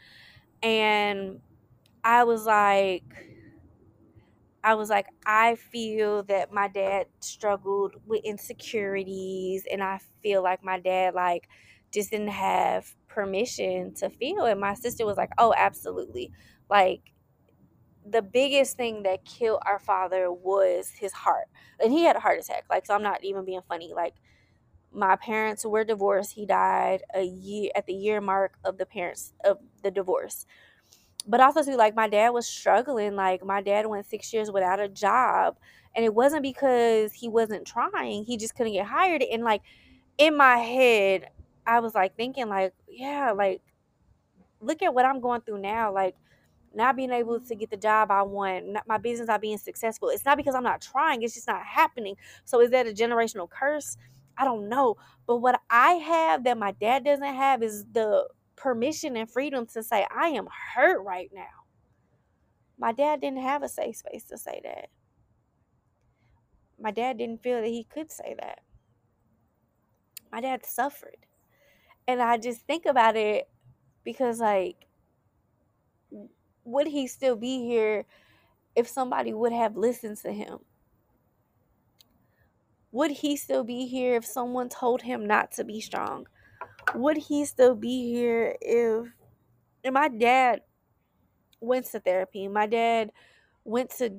And 0.63 1.41
I 2.05 2.25
was 2.25 2.47
like, 2.47 3.05
I 4.65 4.75
was 4.75 4.91
like, 4.91 5.07
I 5.25 5.55
feel 5.55 6.25
that 6.25 6.53
my 6.53 6.69
dad 6.69 7.07
struggled 7.21 7.95
with 8.07 8.23
insecurities, 8.25 9.67
and 9.71 9.83
I 9.83 10.01
feel 10.23 10.43
like 10.43 10.65
my 10.65 10.81
dad 10.81 11.15
like 11.15 11.49
just 11.93 12.11
didn't 12.11 12.29
have 12.29 12.93
permission 13.09 13.95
to 13.95 14.11
feel. 14.11 14.45
And 14.45 14.61
my 14.61 14.75
sister 14.75 15.07
was 15.07 15.17
like, 15.17 15.31
Oh, 15.39 15.55
absolutely. 15.57 16.33
Like, 16.71 17.13
the 18.09 18.23
biggest 18.23 18.77
thing 18.77 19.03
that 19.03 19.25
killed 19.25 19.61
our 19.67 19.79
father 19.79 20.33
was 20.33 20.91
his 20.91 21.13
heart. 21.13 21.47
And 21.83 21.93
he 21.93 22.05
had 22.05 22.17
a 22.17 22.21
heart 22.21 22.39
attack. 22.41 22.65
Like, 22.71 22.87
so 22.87 22.95
I'm 22.95 23.03
not 23.03 23.23
even 23.25 23.45
being 23.45 23.61
funny. 23.69 23.93
Like, 23.95 24.15
my 24.93 25.17
parents 25.17 25.65
were 25.67 25.85
divorced. 25.85 26.33
He 26.35 26.47
died 26.47 27.03
a 27.15 27.23
year 27.23 27.71
at 27.77 27.87
the 27.87 27.95
year 27.95 28.21
mark 28.21 28.59
of 28.65 28.79
the 28.79 28.87
parents 28.87 29.35
of 29.45 29.59
the 29.83 29.91
divorce. 29.91 30.47
But 31.27 31.41
also 31.41 31.63
too, 31.63 31.77
like 31.77 31.95
my 31.95 32.09
dad 32.09 32.31
was 32.31 32.47
struggling. 32.47 33.17
Like 33.17 33.45
my 33.45 33.63
dad 33.63 33.87
went 33.87 34.07
six 34.07 34.33
years 34.33 34.51
without 34.51 34.81
a 34.81 34.89
job. 34.89 35.59
And 35.95 36.05
it 36.05 36.15
wasn't 36.15 36.43
because 36.43 37.13
he 37.13 37.29
wasn't 37.29 37.67
trying. 37.67 38.25
He 38.25 38.37
just 38.37 38.55
couldn't 38.55 38.73
get 38.75 38.87
hired. 38.87 39.23
And 39.23 39.45
like 39.45 39.63
in 40.19 40.37
my 40.37 40.59
head, 40.59 41.31
I 41.69 41.81
was 41.81 41.95
like 41.95 42.17
thinking 42.17 42.49
like, 42.49 42.73
yeah, 42.89 43.33
like 43.33 43.61
look 44.61 44.83
at 44.83 44.95
what 44.95 45.05
I'm 45.05 45.21
going 45.21 45.43
through 45.43 45.61
now. 45.61 45.93
Like 45.93 46.17
not 46.75 46.97
being 46.97 47.13
able 47.13 47.41
to 47.41 47.55
get 47.55 47.71
the 47.71 47.77
job 47.77 48.11
I 48.11 48.23
want, 48.23 48.69
not 48.69 48.89
my 48.89 48.97
business 48.97 49.29
not 49.29 49.43
being 49.43 49.59
successful. 49.59 50.09
It's 50.09 50.25
not 50.25 50.39
because 50.39 50.55
I'm 50.55 50.65
not 50.65 50.81
trying, 50.81 51.23
it's 51.23 51.35
just 51.35 51.47
not 51.47 51.65
happening. 51.65 52.17
So 52.47 52.61
is 52.61 52.71
that 52.71 52.89
a 52.89 52.93
generational 52.93 53.51
curse? 53.51 53.99
I 54.39 54.45
don't 54.45 54.69
know. 54.71 54.97
But 55.27 55.37
what 55.37 55.61
I 55.69 55.93
have 55.95 56.45
that 56.45 56.57
my 56.57 56.73
dad 56.73 57.05
doesn't 57.05 57.23
have 57.35 57.63
is 57.63 57.85
the 57.93 58.29
permission 58.57 59.17
and 59.17 59.31
freedom 59.31 59.67
to 59.67 59.83
say, 59.83 60.07
I 60.15 60.29
am 60.29 60.49
hurt 60.75 61.03
right 61.05 61.31
now. 61.35 61.43
My 62.79 62.93
dad 62.93 63.21
didn't 63.21 63.43
have 63.43 63.63
a 63.63 63.69
safe 63.69 63.97
space 63.97 64.25
to 64.25 64.39
say 64.39 64.61
that. 64.65 64.89
My 66.81 66.93
dad 66.93 67.19
didn't 67.19 67.43
feel 67.43 67.61
that 67.61 67.69
he 67.69 67.85
could 67.85 68.11
say 68.11 68.37
that. 68.41 68.61
My 70.33 70.41
dad 70.41 70.65
suffered. 70.65 71.28
And 72.09 72.23
I 72.23 72.39
just 72.39 72.63
think 72.63 72.87
about 72.87 73.17
it 73.17 73.49
because, 74.05 74.41
like, 74.41 74.87
would 76.65 76.89
he 76.89 77.07
still 77.07 77.37
be 77.37 77.61
here 77.61 78.07
if 78.75 78.89
somebody 78.89 79.35
would 79.35 79.53
have 79.53 79.77
listened 79.77 80.19
to 80.19 80.33
him? 80.33 80.61
Would 82.93 83.11
he 83.13 83.37
still 83.37 83.65
be 83.65 83.87
here 83.87 84.17
if 84.17 84.25
someone 84.25 84.71
told 84.71 85.03
him 85.03 85.27
not 85.27 85.53
to 85.53 85.65
be 85.65 85.81
strong? 85.81 86.27
Would 86.95 87.19
he 87.19 87.45
still 87.45 87.77
be 87.77 88.11
here 88.11 88.57
if 88.63 89.09
and 89.85 89.95
my 89.95 90.09
dad 90.09 90.63
went 91.61 91.87
to 91.87 92.01
therapy. 92.01 92.49
My 92.49 92.67
dad 92.67 93.13
went 93.65 93.91
to 93.99 94.13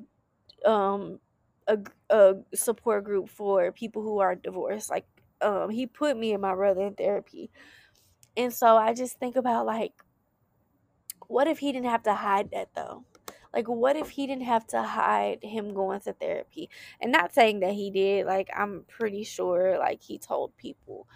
um 0.66 1.20
a, 1.68 1.78
a 2.10 2.36
support 2.54 3.04
group 3.04 3.30
for 3.30 3.72
people 3.72 4.02
who 4.02 4.20
are 4.20 4.36
divorced. 4.36 4.90
Like 4.90 5.06
um 5.42 5.70
he 5.70 5.88
put 5.88 6.18
me 6.18 6.34
and 6.34 6.42
my 6.42 6.54
brother 6.54 6.82
in 6.82 6.96
therapy. 6.96 7.50
And 8.38 8.54
so 8.54 8.78
I 8.78 8.94
just 8.94 9.20
think 9.20 9.36
about 9.36 9.66
like 9.66 9.94
what 11.28 11.48
if 11.48 11.60
he 11.60 11.72
didn't 11.72 11.90
have 11.90 12.04
to 12.04 12.14
hide 12.14 12.52
that 12.52 12.70
though? 12.76 13.06
Like 13.54 13.68
what 13.68 13.96
if 13.96 14.10
he 14.10 14.28
didn't 14.28 14.44
have 14.44 14.68
to 14.68 14.82
hide 14.82 15.40
him 15.44 15.74
going 15.74 16.02
to 16.02 16.14
therapy? 16.14 16.70
And 17.02 17.12
not 17.12 17.34
saying 17.34 17.62
that 17.62 17.74
he 17.74 17.92
did, 17.92 18.26
like 18.26 18.50
I'm 18.56 18.86
pretty 18.88 19.24
sure 19.24 19.78
like 19.80 20.02
he 20.02 20.18
told 20.18 20.56
people. 20.58 21.08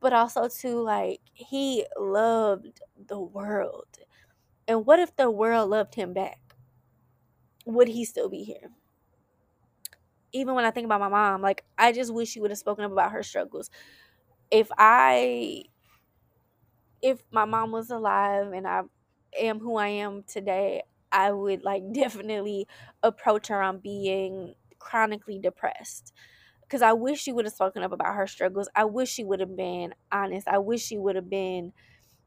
But 0.00 0.12
also 0.12 0.48
too 0.48 0.80
like 0.82 1.20
he 1.32 1.86
loved 1.98 2.80
the 3.06 3.20
world. 3.20 3.98
And 4.66 4.86
what 4.86 4.98
if 4.98 5.14
the 5.16 5.30
world 5.30 5.70
loved 5.70 5.94
him 5.94 6.12
back? 6.12 6.40
Would 7.66 7.88
he 7.88 8.04
still 8.04 8.28
be 8.28 8.44
here? 8.44 8.70
Even 10.34 10.54
when 10.56 10.66
I 10.66 10.72
think 10.72 10.86
about 10.86 11.00
my 11.00 11.08
mom, 11.08 11.42
like 11.42 11.64
I 11.78 11.92
just 11.92 12.14
wish 12.14 12.30
she 12.30 12.40
would 12.40 12.52
have 12.52 12.58
spoken 12.58 12.84
up 12.84 12.92
about 12.92 13.12
her 13.12 13.24
struggles. 13.24 13.70
If 14.50 14.70
I 14.78 15.64
if 17.02 17.24
my 17.30 17.44
mom 17.44 17.70
was 17.72 17.90
alive 17.90 18.52
and 18.52 18.66
I 18.66 18.82
am 19.38 19.58
who 19.60 19.76
I 19.76 19.88
am 19.88 20.22
today, 20.24 20.82
I 21.12 21.32
would 21.32 21.62
like 21.62 21.82
definitely 21.92 22.66
approach 23.02 23.48
her 23.48 23.60
on 23.62 23.78
being 23.78 24.54
chronically 24.78 25.38
depressed. 25.38 26.12
Cause 26.70 26.82
I 26.82 26.92
wish 26.94 27.20
she 27.22 27.32
would 27.32 27.46
have 27.46 27.54
spoken 27.54 27.82
up 27.82 27.92
about 27.92 28.14
her 28.16 28.26
struggles. 28.26 28.68
I 28.76 28.84
wish 28.86 29.10
she 29.10 29.24
would 29.24 29.40
have 29.40 29.56
been 29.56 29.94
honest. 30.12 30.48
I 30.48 30.58
wish 30.58 30.82
she 30.82 30.98
would 30.98 31.16
have 31.16 31.30
been 31.30 31.72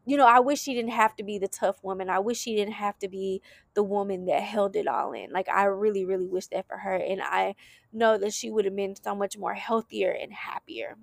you 0.08 0.16
know, 0.16 0.26
I 0.26 0.40
wish 0.40 0.62
she 0.62 0.74
didn't 0.74 0.92
have 0.92 1.18
to 1.18 1.24
be 1.24 1.38
the 1.38 1.50
tough 1.50 1.84
woman. 1.84 2.10
I 2.10 2.20
wish 2.20 2.40
she 2.40 2.56
didn't 2.56 2.76
have 2.76 2.98
to 3.00 3.10
be 3.10 3.42
the 3.74 3.84
woman 3.84 4.26
that 4.28 4.42
held 4.42 4.78
it 4.78 4.88
all 4.88 5.12
in. 5.12 5.32
Like 5.34 5.50
I 5.50 5.66
really, 5.66 6.06
really 6.06 6.28
wish 6.28 6.48
that 6.48 6.66
for 6.66 6.78
her. 6.78 6.96
And 6.96 7.22
I 7.22 7.56
know 7.92 8.18
that 8.18 8.34
she 8.34 8.50
would 8.50 8.64
have 8.64 8.76
been 8.76 8.96
so 8.96 9.14
much 9.14 9.38
more 9.38 9.54
healthier 9.54 10.10
and 10.12 10.32
happier. 10.32 10.96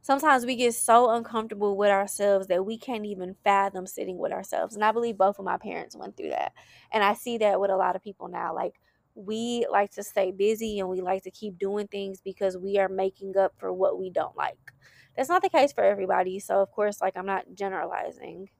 Sometimes 0.00 0.46
we 0.46 0.56
get 0.56 0.74
so 0.74 1.10
uncomfortable 1.10 1.76
with 1.76 1.90
ourselves 1.90 2.46
that 2.46 2.64
we 2.64 2.78
can't 2.78 3.04
even 3.04 3.36
fathom 3.44 3.86
sitting 3.86 4.16
with 4.16 4.32
ourselves. 4.32 4.74
And 4.74 4.82
I 4.82 4.92
believe 4.92 5.18
both 5.18 5.38
of 5.38 5.44
my 5.44 5.58
parents 5.58 5.94
went 5.94 6.16
through 6.16 6.30
that. 6.30 6.54
And 6.92 7.04
I 7.04 7.12
see 7.12 7.36
that 7.38 7.60
with 7.60 7.70
a 7.70 7.76
lot 7.76 7.96
of 7.96 8.02
people 8.02 8.28
now. 8.28 8.54
Like 8.54 8.80
we 9.14 9.66
like 9.70 9.90
to 9.92 10.02
stay 10.02 10.30
busy 10.30 10.78
and 10.78 10.88
we 10.88 11.02
like 11.02 11.24
to 11.24 11.30
keep 11.30 11.58
doing 11.58 11.88
things 11.88 12.22
because 12.22 12.56
we 12.56 12.78
are 12.78 12.88
making 12.88 13.36
up 13.36 13.52
for 13.58 13.70
what 13.70 13.98
we 13.98 14.08
don't 14.08 14.36
like 14.36 14.72
that's 15.16 15.28
not 15.28 15.42
the 15.42 15.48
case 15.48 15.72
for 15.72 15.84
everybody. 15.84 16.38
So 16.38 16.60
of 16.60 16.70
course, 16.70 17.00
like 17.00 17.16
I'm 17.16 17.26
not 17.26 17.44
generalizing. 17.54 18.50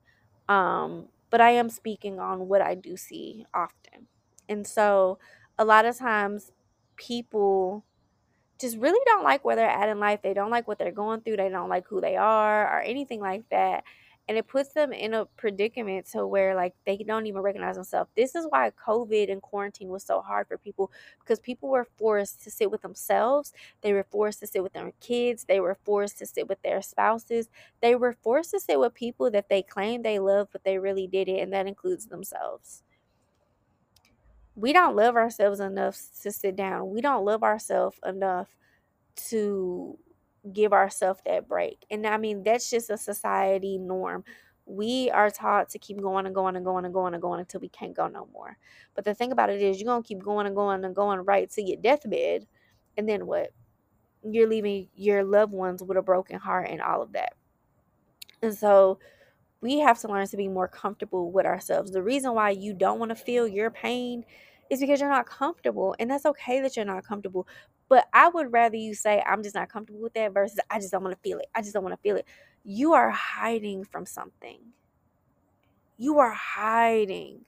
Um, 0.48 1.08
but 1.30 1.40
I 1.40 1.50
am 1.50 1.68
speaking 1.68 2.20
on 2.20 2.48
what 2.48 2.62
I 2.62 2.74
do 2.74 2.96
see 2.96 3.46
often. 3.52 4.06
And 4.48 4.66
so 4.66 5.18
a 5.58 5.64
lot 5.64 5.84
of 5.84 5.96
times 5.98 6.52
people 6.96 7.84
just 8.60 8.78
really 8.78 9.00
don't 9.06 9.24
like 9.24 9.44
where 9.44 9.56
they're 9.56 9.68
at 9.68 9.88
in 9.88 10.00
life. 10.00 10.20
They 10.22 10.34
don't 10.34 10.50
like 10.50 10.66
what 10.66 10.78
they're 10.78 10.92
going 10.92 11.20
through. 11.20 11.36
They 11.36 11.48
don't 11.48 11.68
like 11.68 11.86
who 11.88 12.00
they 12.00 12.16
are 12.16 12.66
or 12.66 12.80
anything 12.80 13.20
like 13.20 13.44
that 13.50 13.84
and 14.28 14.36
it 14.36 14.48
puts 14.48 14.70
them 14.70 14.92
in 14.92 15.14
a 15.14 15.24
predicament 15.24 16.06
to 16.06 16.26
where 16.26 16.54
like 16.54 16.74
they 16.84 16.96
don't 16.96 17.26
even 17.26 17.42
recognize 17.42 17.76
themselves. 17.76 18.10
This 18.16 18.34
is 18.34 18.46
why 18.48 18.70
covid 18.70 19.30
and 19.30 19.40
quarantine 19.42 19.88
was 19.88 20.04
so 20.04 20.20
hard 20.20 20.48
for 20.48 20.58
people 20.58 20.90
because 21.20 21.38
people 21.40 21.68
were 21.68 21.86
forced 21.96 22.42
to 22.44 22.50
sit 22.50 22.70
with 22.70 22.82
themselves 22.82 23.52
they 23.82 23.92
were 23.92 24.06
forced 24.10 24.40
to 24.40 24.46
sit 24.46 24.62
with 24.62 24.72
their 24.72 24.92
kids 25.00 25.44
they 25.44 25.60
were 25.60 25.76
forced 25.84 26.18
to 26.18 26.26
sit 26.26 26.48
with 26.48 26.60
their 26.62 26.82
spouses 26.82 27.48
they 27.80 27.94
were 27.94 28.12
forced 28.12 28.50
to 28.50 28.60
sit 28.60 28.78
with 28.78 28.94
people 28.94 29.30
that 29.30 29.48
they 29.48 29.62
claim 29.62 30.02
they 30.02 30.18
love 30.18 30.48
but 30.52 30.64
they 30.64 30.78
really 30.78 31.06
didn't 31.06 31.38
and 31.38 31.52
that 31.52 31.66
includes 31.66 32.06
themselves. 32.06 32.82
We 34.54 34.72
don't 34.72 34.96
love 34.96 35.16
ourselves 35.16 35.60
enough 35.60 35.98
to 36.22 36.32
sit 36.32 36.56
down. 36.56 36.90
We 36.90 37.02
don't 37.02 37.24
love 37.24 37.42
ourselves 37.42 37.98
enough 38.06 38.48
to 39.28 39.98
give 40.52 40.72
ourselves 40.72 41.20
that 41.26 41.48
break. 41.48 41.84
And 41.90 42.06
I 42.06 42.16
mean, 42.16 42.42
that's 42.42 42.70
just 42.70 42.90
a 42.90 42.96
society 42.96 43.78
norm. 43.78 44.24
We 44.64 45.10
are 45.10 45.30
taught 45.30 45.68
to 45.70 45.78
keep 45.78 46.00
going 46.00 46.26
and 46.26 46.34
going 46.34 46.56
and 46.56 46.64
going 46.64 46.84
and 46.84 46.92
going 46.92 47.14
and 47.14 47.22
going 47.22 47.40
until 47.40 47.60
we 47.60 47.68
can't 47.68 47.94
go 47.96 48.08
no 48.08 48.28
more. 48.32 48.58
But 48.94 49.04
the 49.04 49.14
thing 49.14 49.32
about 49.32 49.50
it 49.50 49.62
is, 49.62 49.80
you're 49.80 49.86
going 49.86 50.02
to 50.02 50.08
keep 50.08 50.22
going 50.22 50.46
and 50.46 50.56
going 50.56 50.84
and 50.84 50.94
going 50.94 51.20
right 51.20 51.48
to 51.50 51.62
your 51.62 51.76
deathbed. 51.76 52.46
And 52.96 53.08
then 53.08 53.26
what? 53.26 53.50
You're 54.24 54.48
leaving 54.48 54.88
your 54.96 55.22
loved 55.22 55.52
ones 55.52 55.82
with 55.84 55.96
a 55.96 56.02
broken 56.02 56.38
heart 56.38 56.68
and 56.68 56.82
all 56.82 57.00
of 57.00 57.12
that. 57.12 57.34
And 58.42 58.54
so 58.54 58.98
we 59.60 59.78
have 59.78 60.00
to 60.00 60.08
learn 60.08 60.26
to 60.26 60.36
be 60.36 60.48
more 60.48 60.68
comfortable 60.68 61.30
with 61.30 61.46
ourselves. 61.46 61.92
The 61.92 62.02
reason 62.02 62.34
why 62.34 62.50
you 62.50 62.74
don't 62.74 62.98
want 62.98 63.10
to 63.10 63.16
feel 63.16 63.46
your 63.46 63.70
pain 63.70 64.24
is 64.68 64.80
because 64.80 65.00
you're 65.00 65.08
not 65.08 65.26
comfortable. 65.26 65.94
And 66.00 66.10
that's 66.10 66.26
okay 66.26 66.60
that 66.60 66.76
you're 66.76 66.84
not 66.84 67.06
comfortable. 67.06 67.46
But 67.88 68.08
I 68.12 68.28
would 68.28 68.52
rather 68.52 68.76
you 68.76 68.94
say, 68.94 69.22
I'm 69.26 69.42
just 69.42 69.54
not 69.54 69.68
comfortable 69.68 70.00
with 70.00 70.14
that 70.14 70.34
versus 70.34 70.58
I 70.70 70.80
just 70.80 70.92
don't 70.92 71.04
want 71.04 71.14
to 71.14 71.28
feel 71.28 71.38
it. 71.38 71.46
I 71.54 71.62
just 71.62 71.72
don't 71.72 71.84
want 71.84 71.94
to 71.94 72.02
feel 72.02 72.16
it. 72.16 72.26
You 72.64 72.94
are 72.94 73.10
hiding 73.10 73.84
from 73.84 74.06
something. 74.06 74.58
You 75.96 76.18
are 76.18 76.32
hiding. 76.32 77.40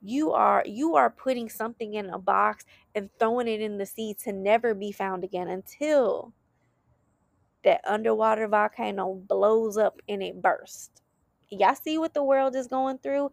You 0.00 0.32
are 0.32 0.62
you 0.64 0.94
are 0.94 1.10
putting 1.10 1.48
something 1.48 1.94
in 1.94 2.10
a 2.10 2.18
box 2.18 2.64
and 2.94 3.10
throwing 3.18 3.48
it 3.48 3.60
in 3.60 3.78
the 3.78 3.86
sea 3.86 4.14
to 4.22 4.32
never 4.32 4.74
be 4.74 4.92
found 4.92 5.24
again 5.24 5.48
until 5.48 6.32
that 7.64 7.80
underwater 7.84 8.46
volcano 8.46 9.14
blows 9.14 9.76
up 9.76 10.00
and 10.08 10.22
it 10.22 10.40
bursts. 10.40 11.02
Y'all 11.50 11.74
see 11.74 11.98
what 11.98 12.14
the 12.14 12.22
world 12.22 12.54
is 12.54 12.68
going 12.68 12.98
through? 12.98 13.30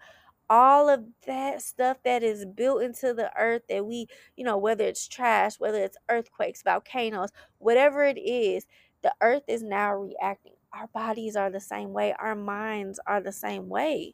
All 0.49 0.89
of 0.89 1.05
that 1.25 1.61
stuff 1.61 1.97
that 2.03 2.23
is 2.23 2.45
built 2.45 2.81
into 2.83 3.13
the 3.13 3.31
earth 3.37 3.63
that 3.69 3.85
we, 3.85 4.07
you 4.35 4.43
know, 4.43 4.57
whether 4.57 4.83
it's 4.83 5.07
trash, 5.07 5.59
whether 5.59 5.83
it's 5.83 5.97
earthquakes, 6.09 6.61
volcanoes, 6.61 7.29
whatever 7.57 8.03
it 8.03 8.19
is, 8.19 8.65
the 9.01 9.13
earth 9.21 9.43
is 9.47 9.63
now 9.63 9.93
reacting. 9.93 10.53
Our 10.73 10.87
bodies 10.87 11.35
are 11.35 11.49
the 11.49 11.59
same 11.59 11.93
way, 11.93 12.13
our 12.19 12.35
minds 12.35 12.99
are 13.07 13.21
the 13.21 13.31
same 13.31 13.69
way. 13.69 14.13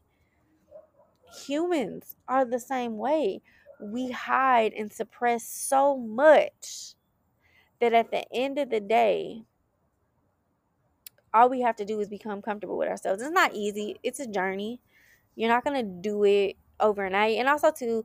Humans 1.46 2.16
are 2.28 2.46
the 2.46 2.60
same 2.60 2.98
way. 2.98 3.42
We 3.82 4.12
hide 4.12 4.74
and 4.74 4.92
suppress 4.92 5.44
so 5.44 5.98
much 5.98 6.96
that 7.80 7.94
at 7.94 8.12
the 8.12 8.26
end 8.34 8.60
of 8.60 8.70
the 8.70 8.80
day, 8.80 9.44
all 11.34 11.50
we 11.50 11.62
have 11.62 11.78
to 11.78 11.86
do 11.86 12.00
is 12.00 12.10
become 12.10 12.42
comfortable 12.42 12.78
with 12.78 12.90
ourselves. 12.90 13.22
It's 13.22 13.32
not 13.32 13.56
easy, 13.56 13.98
it's 14.04 14.20
a 14.20 14.28
journey 14.28 14.82
you're 15.36 15.50
not 15.50 15.64
gonna 15.64 15.84
do 15.84 16.24
it 16.24 16.58
overnight. 16.80 17.38
And 17.38 17.48
also 17.50 17.72
too, 17.72 18.04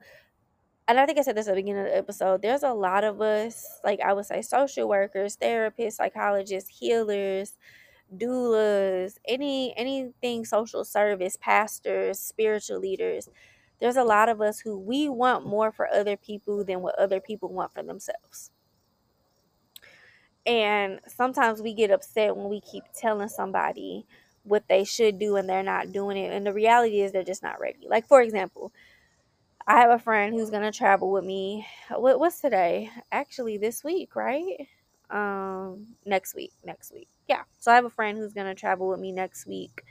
and 0.89 1.01
I 1.01 1.07
think 1.07 1.19
I 1.19 1.23
said 1.23 1.37
this 1.37 1.49
at 1.49 1.53
the 1.55 1.63
beginning 1.63 1.83
of 1.85 1.89
the 1.89 1.97
episode, 1.97 2.43
there's 2.43 2.63
a 2.63 2.73
lot 2.73 3.05
of 3.05 3.21
us, 3.21 3.81
like 3.85 4.01
I 4.01 4.13
would 4.13 4.27
say 4.27 4.43
social 4.43 4.89
workers, 4.89 5.37
therapists, 5.37 5.95
psychologists, 5.95 6.71
healers, 6.71 7.55
doulas, 8.17 9.19
any 9.27 9.77
anything 9.77 10.45
social 10.45 10.85
service, 10.85 11.37
pastors, 11.41 12.19
spiritual 12.21 12.79
leaders. 12.81 13.29
There's 13.81 13.97
a 13.97 14.05
lot 14.05 14.29
of 14.29 14.41
us 14.41 14.61
who 14.61 14.79
we 14.79 15.09
want 15.09 15.47
more 15.47 15.73
for 15.73 15.89
other 15.89 16.17
people 16.17 16.65
than 16.65 16.81
what 16.83 16.99
other 16.99 17.21
people 17.21 17.51
want 17.53 17.75
for 17.75 17.83
themselves. 17.83 18.51
And 20.47 21.01
sometimes 21.09 21.61
we 21.61 21.75
get 21.75 21.91
upset 21.91 22.37
when 22.37 22.49
we 22.49 22.61
keep 22.61 22.85
telling 22.95 23.29
somebody 23.29 24.07
what 24.47 24.69
they 24.69 24.85
should 24.85 25.19
do 25.19 25.37
and 25.37 25.49
they're 25.49 25.63
not 25.63 25.93
doing 25.93 26.17
it. 26.17 26.33
And 26.33 26.47
the 26.47 26.53
reality 26.53 27.01
is 27.01 27.13
they're 27.13 27.25
just 27.25 27.43
not 27.43 27.61
ready. 27.61 27.87
Like 27.89 28.07
for 28.07 28.23
example, 28.23 28.73
I 29.67 29.81
have 29.81 29.91
a 29.91 29.99
friend 29.99 30.35
who's 30.35 30.51
gonna 30.51 30.73
travel 30.73 31.11
with 31.11 31.25
me. 31.25 31.67
What 31.91 32.21
what's 32.21 32.41
today? 32.41 32.91
Actually, 33.13 33.59
this 33.59 33.83
week, 33.85 34.17
right? 34.17 34.69
Um, 35.11 35.97
next 36.05 36.35
week. 36.35 36.53
Next 36.65 36.93
week. 36.93 37.09
Yeah. 37.29 37.43
So 37.59 37.73
I 37.73 37.77
have 37.77 37.85
a 37.85 37.91
friend 37.91 38.19
who's 38.19 38.35
gonna 38.35 38.55
travel 38.55 38.89
with 38.89 39.01
me 39.01 39.13
next 39.13 39.47
week, 39.47 39.83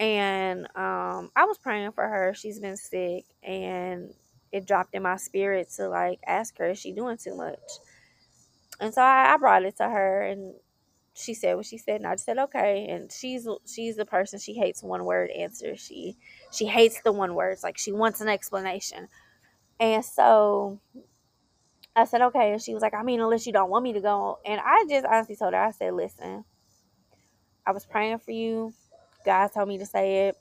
and 0.00 0.66
um, 0.76 1.30
I 1.36 1.44
was 1.46 1.58
praying 1.58 1.92
for 1.92 2.06
her. 2.08 2.34
She's 2.34 2.60
been 2.60 2.76
sick, 2.76 3.24
and 3.42 4.14
it 4.52 4.66
dropped 4.66 4.94
in 4.94 5.02
my 5.02 5.16
spirit 5.16 5.70
to 5.76 5.88
like 5.88 6.20
ask 6.26 6.58
her, 6.58 6.70
is 6.70 6.78
she 6.78 6.92
doing 6.92 7.16
too 7.18 7.36
much? 7.36 7.58
And 8.80 8.94
so 8.94 9.02
I, 9.02 9.34
I 9.34 9.36
brought 9.38 9.64
it 9.64 9.76
to 9.78 9.88
her, 9.88 10.22
and 10.22 10.54
she 11.20 11.34
said 11.34 11.56
what 11.56 11.66
she 11.66 11.78
said 11.78 11.96
and 11.96 12.06
I 12.06 12.14
just 12.14 12.24
said 12.24 12.38
okay 12.38 12.86
and 12.88 13.10
she's 13.12 13.46
she's 13.66 13.96
the 13.96 14.04
person 14.04 14.38
she 14.38 14.54
hates 14.54 14.82
one 14.82 15.04
word 15.04 15.30
answers 15.30 15.80
she 15.80 16.16
she 16.52 16.66
hates 16.66 17.00
the 17.02 17.12
one 17.12 17.34
words 17.34 17.62
like 17.62 17.78
she 17.78 17.92
wants 17.92 18.20
an 18.20 18.28
explanation. 18.28 19.08
And 19.78 20.04
so 20.04 20.80
I 21.96 22.04
said 22.04 22.22
okay 22.22 22.52
and 22.52 22.62
she 22.62 22.74
was 22.74 22.82
like 22.82 22.94
I 22.94 23.02
mean 23.02 23.20
unless 23.20 23.46
you 23.46 23.52
don't 23.52 23.70
want 23.70 23.84
me 23.84 23.92
to 23.94 24.00
go 24.00 24.38
and 24.44 24.60
I 24.64 24.84
just 24.88 25.06
honestly 25.06 25.36
told 25.36 25.54
her 25.54 25.60
I 25.62 25.70
said 25.72 25.94
listen 25.94 26.44
I 27.66 27.72
was 27.72 27.84
praying 27.84 28.18
for 28.18 28.32
you 28.32 28.72
God 29.24 29.48
told 29.48 29.68
me 29.68 29.78
to 29.78 29.86
say 29.86 30.28
it 30.28 30.36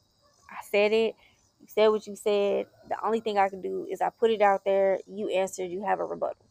I 0.49 0.63
said 0.63 0.91
it 0.93 1.15
you 1.59 1.67
said 1.67 1.87
what 1.89 2.07
you 2.07 2.15
said 2.15 2.67
the 2.87 2.95
only 3.05 3.19
thing 3.19 3.37
I 3.37 3.49
can 3.49 3.61
do 3.61 3.87
is 3.89 4.01
I 4.01 4.09
put 4.09 4.31
it 4.31 4.41
out 4.41 4.63
there 4.65 4.99
you 5.07 5.29
answered 5.29 5.65
you 5.65 5.83
have 5.83 5.99
a 5.99 6.05
rebuttal. 6.05 6.45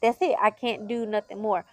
That's 0.00 0.18
it 0.20 0.36
I 0.40 0.50
can't 0.50 0.88
do 0.88 1.06
nothing 1.06 1.40
more 1.40 1.64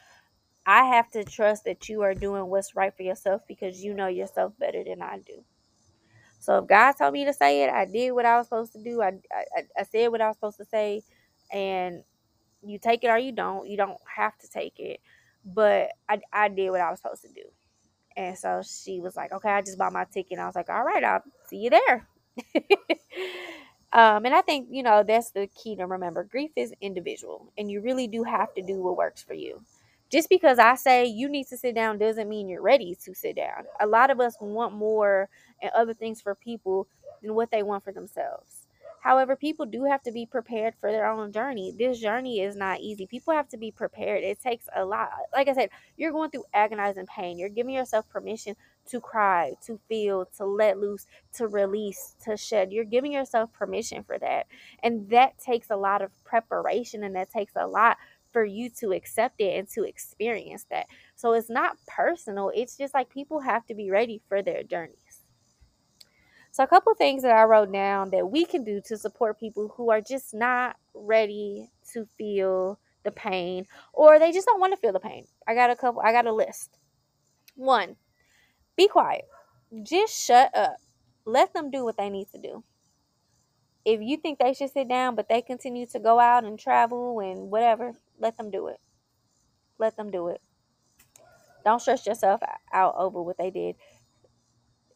I 0.70 0.86
have 0.86 1.12
to 1.14 1.26
trust 1.26 1.66
that 1.66 1.90
you 1.90 2.04
are 2.04 2.16
doing 2.16 2.48
what's 2.48 2.76
right 2.76 2.96
for 2.96 3.04
yourself 3.04 3.44
because 3.48 3.84
you 3.84 3.96
know 3.96 4.08
yourself 4.08 4.54
better 4.60 4.84
than 4.86 5.02
I 5.02 5.20
do. 5.26 5.44
So 6.40 6.60
if 6.60 6.68
God 6.68 6.94
told 6.94 7.14
me 7.14 7.26
to 7.26 7.34
say 7.34 7.64
it, 7.64 7.72
I 7.72 7.86
did 7.86 8.12
what 8.12 8.26
I 8.26 8.38
was 8.38 8.48
supposed 8.48 8.74
to 8.74 8.84
do. 8.84 9.02
I, 9.02 9.14
I, 9.34 9.64
I 9.80 9.84
said 9.84 10.10
what 10.10 10.22
I 10.22 10.28
was 10.28 10.38
supposed 10.38 10.58
to 10.58 10.66
say. 10.66 11.04
And 11.52 12.04
you 12.64 12.80
take 12.80 13.04
it 13.04 13.10
or 13.10 13.18
you 13.20 13.34
don't. 13.34 13.70
You 13.70 13.78
don't 13.78 14.00
have 14.16 14.38
to 14.40 14.50
take 14.50 14.80
it. 14.80 15.02
But 15.46 15.90
I, 16.10 16.22
I 16.34 16.50
did 16.50 16.72
what 16.72 16.82
I 16.82 16.92
was 16.92 17.00
supposed 17.02 17.24
to 17.24 17.30
do. 17.30 17.44
And 18.18 18.38
so 18.38 18.62
she 18.64 19.02
was 19.02 19.16
like, 19.18 19.34
okay, 19.34 19.50
I 19.52 19.62
just 19.62 19.80
bought 19.80 19.94
my 19.94 20.06
ticket. 20.06 20.34
And 20.34 20.42
I 20.42 20.48
was 20.48 20.56
like, 20.56 20.70
all 20.70 20.84
right, 20.84 21.04
I'll 21.04 21.24
see 21.48 21.58
you 21.58 21.72
there. 21.72 22.08
um, 23.94 24.26
and 24.26 24.36
I 24.36 24.42
think, 24.42 24.70
you 24.72 24.84
know, 24.84 25.04
that's 25.04 25.32
the 25.32 25.48
key 25.48 25.76
to 25.78 25.86
remember. 25.88 26.24
Grief 26.24 26.52
is 26.56 26.74
individual, 26.82 27.54
and 27.58 27.72
you 27.72 27.82
really 27.82 28.08
do 28.08 28.24
have 28.24 28.54
to 28.56 28.62
do 28.62 28.82
what 28.82 28.98
works 28.98 29.24
for 29.24 29.34
you. 29.36 29.64
Just 30.10 30.30
because 30.30 30.58
I 30.58 30.76
say 30.76 31.06
you 31.06 31.30
need 31.30 31.48
to 31.48 31.58
sit 31.58 31.76
down 31.76 32.00
doesn't 32.00 32.30
mean 32.30 32.50
you're 32.50 32.62
ready 32.62 32.96
to 33.04 33.14
sit 33.14 33.36
down. 33.36 33.66
A 33.80 33.88
lot 33.88 34.10
of 34.10 34.20
us 34.20 34.36
want 34.40 34.74
more 34.74 35.30
and 35.62 35.72
other 35.76 35.94
things 35.94 36.22
for 36.22 36.34
people 36.36 36.88
than 37.22 37.36
what 37.36 37.52
they 37.52 37.64
want 37.64 37.84
for 37.84 37.92
themselves. 37.92 38.66
However, 39.02 39.36
people 39.36 39.66
do 39.66 39.86
have 39.86 40.02
to 40.04 40.12
be 40.12 40.26
prepared 40.26 40.76
for 40.76 40.92
their 40.92 41.10
own 41.10 41.32
journey. 41.32 41.74
This 41.78 42.00
journey 42.00 42.42
is 42.42 42.56
not 42.56 42.82
easy. 42.82 43.08
People 43.08 43.34
have 43.34 43.48
to 43.50 43.58
be 43.58 43.72
prepared. 43.72 44.24
It 44.24 44.42
takes 44.42 44.68
a 44.76 44.84
lot. 44.84 45.12
Like 45.34 45.48
I 45.48 45.54
said, 45.54 45.70
you're 45.96 46.12
going 46.12 46.32
through 46.32 46.44
agonizing 46.54 47.06
pain. 47.06 47.38
You're 47.38 47.50
giving 47.50 47.74
yourself 47.74 48.10
permission 48.10 48.56
to 48.88 49.00
cry, 49.00 49.54
to 49.66 49.80
feel, 49.88 50.26
to 50.38 50.46
let 50.46 50.80
loose, 50.80 51.06
to 51.34 51.48
release, 51.48 52.16
to 52.26 52.36
shed. 52.36 52.74
You're 52.74 52.84
giving 52.84 53.14
yourself 53.14 53.54
permission 53.54 54.04
for 54.04 54.18
that. 54.20 54.48
And 54.84 55.10
that 55.12 55.40
takes 55.40 55.70
a 55.70 55.78
lot 55.78 56.02
of 56.02 56.12
preparation 56.26 57.04
and 57.04 57.16
that 57.16 57.32
takes 57.32 57.54
a 57.56 57.68
lot 57.68 57.98
for 58.32 58.46
you 58.46 58.70
to 58.80 58.92
accept 58.92 59.40
it 59.40 59.58
and 59.58 59.68
to 59.70 59.84
experience 59.84 60.66
that. 60.70 60.88
So 61.16 61.34
it's 61.34 61.50
not 61.50 61.78
personal. 61.88 62.52
It's 62.56 62.78
just 62.78 62.94
like 62.94 63.10
people 63.10 63.40
have 63.42 63.66
to 63.68 63.74
be 63.74 63.90
ready 63.90 64.22
for 64.28 64.42
their 64.42 64.64
journeys. 64.64 65.24
So, 66.52 66.64
a 66.64 66.68
couple 66.68 66.94
things 66.96 67.22
that 67.22 67.32
I 67.32 67.44
wrote 67.44 67.72
down 67.72 68.10
that 68.10 68.30
we 68.30 68.44
can 68.44 68.64
do 68.64 68.82
to 68.86 68.98
support 68.98 69.40
people 69.40 69.72
who 69.78 69.92
are 69.92 70.02
just 70.02 70.34
not 70.34 70.78
ready 70.94 71.70
to 71.94 72.08
feel 72.18 72.80
the 73.04 73.12
pain 73.12 73.66
or 73.94 74.20
they 74.20 74.32
just 74.32 74.48
don't 74.48 74.60
want 74.60 74.74
to 74.74 74.78
feel 74.78 74.94
the 74.94 75.00
pain. 75.00 75.26
I 75.48 75.54
got 75.54 75.70
a 75.70 75.76
couple, 75.76 76.02
I 76.02 76.12
got 76.12 76.26
a 76.26 76.34
list. 76.34 76.78
One, 77.56 77.96
be 78.76 78.88
quiet. 78.88 79.26
Just 79.84 80.26
shut 80.26 80.56
up. 80.56 80.78
Let 81.26 81.54
them 81.54 81.70
do 81.70 81.84
what 81.84 81.98
they 81.98 82.10
need 82.10 82.28
to 82.32 82.40
do. 82.40 82.64
If 83.86 84.02
you 84.02 84.18
think 84.18 84.40
they 84.40 84.54
should 84.54 84.72
sit 84.72 84.90
down, 84.90 85.16
but 85.16 85.30
they 85.30 85.42
continue 85.42 85.86
to 85.88 86.00
go 86.00 86.20
out 86.20 86.44
and 86.44 86.60
travel 86.60 87.20
and 87.20 87.50
whatever, 87.52 87.94
let 88.20 88.38
them 88.38 88.52
do 88.52 88.68
it. 88.68 88.80
Let 89.80 89.98
them 89.98 90.12
do 90.12 90.30
it. 90.30 90.42
Don't 91.66 91.82
stress 91.82 92.06
yourself 92.06 92.42
out 92.74 92.96
over 92.98 93.22
what 93.22 93.38
they 93.38 93.52
did 93.52 93.76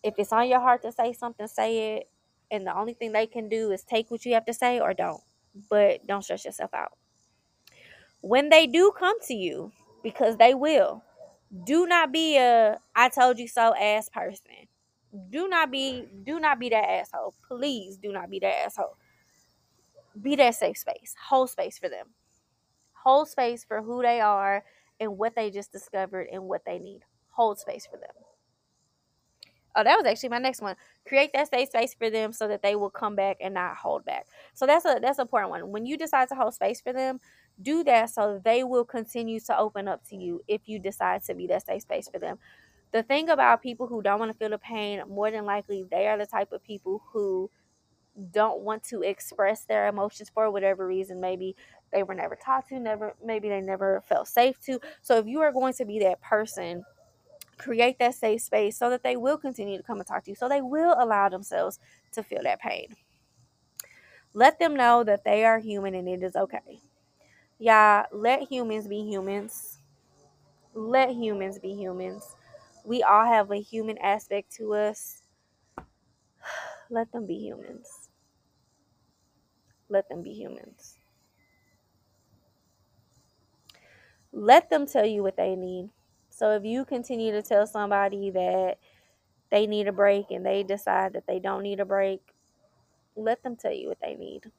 if 0.04 0.16
it's 0.18 0.34
on 0.34 0.48
your 0.50 0.60
heart 0.60 0.82
to 0.84 0.92
say 0.92 1.14
something, 1.14 1.48
say 1.48 1.96
it. 1.96 2.10
And 2.52 2.68
the 2.68 2.78
only 2.78 2.94
thing 2.94 3.12
they 3.12 3.26
can 3.26 3.50
do 3.50 3.72
is 3.72 3.84
take 3.84 4.12
what 4.12 4.26
you 4.26 4.34
have 4.34 4.46
to 4.46 4.54
say 4.54 4.80
or 4.80 4.94
don't. 4.94 5.22
But 5.70 6.06
don't 6.06 6.24
stress 6.24 6.46
yourself 6.46 6.74
out. 6.74 6.92
When 8.22 8.50
they 8.50 8.68
do 8.68 8.92
come 8.98 9.20
to 9.22 9.34
you, 9.34 9.72
because 10.04 10.38
they 10.38 10.54
will, 10.54 11.04
do 11.66 11.88
not 11.88 12.12
be 12.12 12.38
a 12.38 12.78
I 12.96 13.10
told 13.10 13.40
you 13.40 13.48
so 13.48 13.74
ass 13.76 14.10
person. 14.10 14.68
Do 15.30 15.48
not 15.48 15.72
be 15.72 16.08
do 16.24 16.40
not 16.40 16.60
be 16.60 16.70
that 16.70 16.90
asshole. 16.90 17.34
Please 17.48 17.98
do 17.98 18.12
not 18.12 18.30
be 18.30 18.40
that 18.40 18.66
asshole. 18.66 18.98
Be 20.22 20.36
that 20.36 20.56
safe 20.56 20.78
space. 20.78 21.16
Hold 21.30 21.50
space 21.50 21.78
for 21.78 21.90
them. 21.90 22.08
Hold 23.04 23.28
space 23.28 23.64
for 23.64 23.82
who 23.82 24.02
they 24.02 24.22
are 24.22 24.64
and 25.00 25.18
what 25.18 25.36
they 25.36 25.52
just 25.52 25.72
discovered 25.72 26.28
and 26.32 26.44
what 26.44 26.64
they 26.66 26.80
need. 26.80 27.02
Hold 27.32 27.60
space 27.60 27.86
for 27.86 27.98
them. 27.98 28.12
Oh, 29.76 29.84
that 29.84 29.98
was 29.98 30.06
actually 30.06 30.30
my 30.30 30.38
next 30.38 30.62
one. 30.62 30.76
Create 31.08 31.32
that 31.34 31.50
safe 31.50 31.70
space 31.70 31.96
for 31.96 32.10
them 32.10 32.32
so 32.32 32.48
that 32.48 32.62
they 32.62 32.76
will 32.76 32.92
come 32.92 33.16
back 33.16 33.38
and 33.42 33.56
not 33.56 33.76
hold 33.76 34.06
back. 34.06 34.28
So 34.54 34.68
that's 34.68 34.86
a 34.86 35.00
that's 35.02 35.18
an 35.18 35.24
important 35.24 35.50
one. 35.50 35.72
When 35.72 35.86
you 35.86 35.98
decide 35.98 36.30
to 36.30 36.36
hold 36.36 36.54
space 36.54 36.80
for 36.80 36.94
them, 36.94 37.20
do 37.62 37.84
that 37.86 38.12
so 38.12 38.40
they 38.44 38.64
will 38.64 38.86
continue 38.86 39.40
to 39.42 39.58
open 39.58 39.88
up 39.88 40.08
to 40.10 40.16
you 40.16 40.42
if 40.48 40.62
you 40.68 40.80
decide 40.80 41.24
to 41.24 41.34
be 41.34 41.48
that 41.48 41.66
safe 41.66 41.82
space 41.82 42.08
for 42.08 42.20
them. 42.20 42.38
The 42.92 43.02
thing 43.02 43.30
about 43.30 43.64
people 43.64 43.88
who 43.88 44.04
don't 44.04 44.20
want 44.20 44.32
to 44.32 44.38
feel 44.38 44.52
the 44.52 44.60
pain, 44.60 45.02
more 45.10 45.32
than 45.32 45.46
likely 45.46 45.84
they 45.90 46.08
are 46.08 46.18
the 46.18 46.28
type 46.28 46.52
of 46.52 46.64
people 46.64 47.02
who 47.12 47.50
don't 48.32 48.62
want 48.62 48.84
to 48.84 49.02
express 49.02 49.66
their 49.66 49.88
emotions 49.88 50.30
for 50.32 50.52
whatever 50.52 50.86
reason. 50.86 51.20
Maybe 51.20 51.56
they 51.94 52.04
were 52.04 52.16
never 52.16 52.36
taught 52.36 52.68
to, 52.70 52.80
never 52.80 53.14
maybe 53.24 53.50
they 53.50 53.62
never 53.62 54.02
felt 54.02 54.28
safe 54.28 54.60
to. 54.66 54.80
So 55.02 55.18
if 55.18 55.28
you 55.28 55.42
are 55.42 55.52
going 55.52 55.74
to 55.76 55.86
be 55.86 56.00
that 56.00 56.22
person 56.22 56.84
create 57.58 58.00
that 58.00 58.16
safe 58.16 58.42
space 58.42 58.78
so 58.78 58.90
that 58.90 59.04
they 59.04 59.16
will 59.16 59.38
continue 59.38 59.78
to 59.78 59.84
come 59.84 60.00
and 60.00 60.08
talk 60.08 60.24
to 60.26 60.32
you, 60.32 60.36
so 60.36 60.50
they 60.50 60.62
will 60.62 60.96
allow 60.98 61.30
themselves 61.30 61.80
to 62.12 62.24
feel 62.24 62.44
that 62.44 62.60
pain. 62.60 62.88
Let 64.34 64.60
them 64.60 64.76
know 64.76 65.04
that 65.04 65.24
they 65.24 65.46
are 65.46 65.60
human 65.60 65.94
and 65.96 66.08
it 66.10 66.24
is 66.24 66.36
okay. 66.36 66.82
Yeah, 67.60 68.06
let 68.12 68.52
humans 68.52 68.88
be 68.88 69.04
humans. 69.04 69.80
Let 70.74 71.12
humans 71.12 71.60
be 71.60 71.74
humans. 71.74 72.36
We 72.84 73.04
all 73.04 73.26
have 73.26 73.52
a 73.52 73.62
human 73.62 73.98
aspect 74.00 74.52
to 74.56 74.74
us. 74.74 75.22
Let 76.90 77.12
them 77.12 77.26
be 77.26 77.36
humans. 77.36 78.10
Let 79.90 80.10
them 80.10 80.24
be 80.24 80.32
humans. 80.34 80.98
Let 84.34 84.70
them 84.70 84.88
tell 84.88 85.06
you 85.06 85.24
what 85.24 85.38
they 85.38 85.56
need. 85.56 85.92
So 86.30 86.52
if 86.52 86.66
you 86.66 86.86
continue 86.86 87.32
to 87.34 87.44
tell 87.44 87.68
somebody 87.68 88.32
that 88.32 88.78
they 89.52 89.68
need 89.68 89.88
a 89.88 89.92
break 89.94 90.32
and 90.32 90.46
they 90.46 90.64
decide 90.64 91.14
that 91.14 91.28
they 91.28 91.40
don't 91.40 91.64
need 91.64 91.80
a 91.80 91.86
break, 91.86 92.22
let 93.16 93.44
them 93.44 93.56
tell 93.56 93.74
you 93.74 93.90
what 93.90 94.00
they 94.02 94.16
need. 94.16 94.52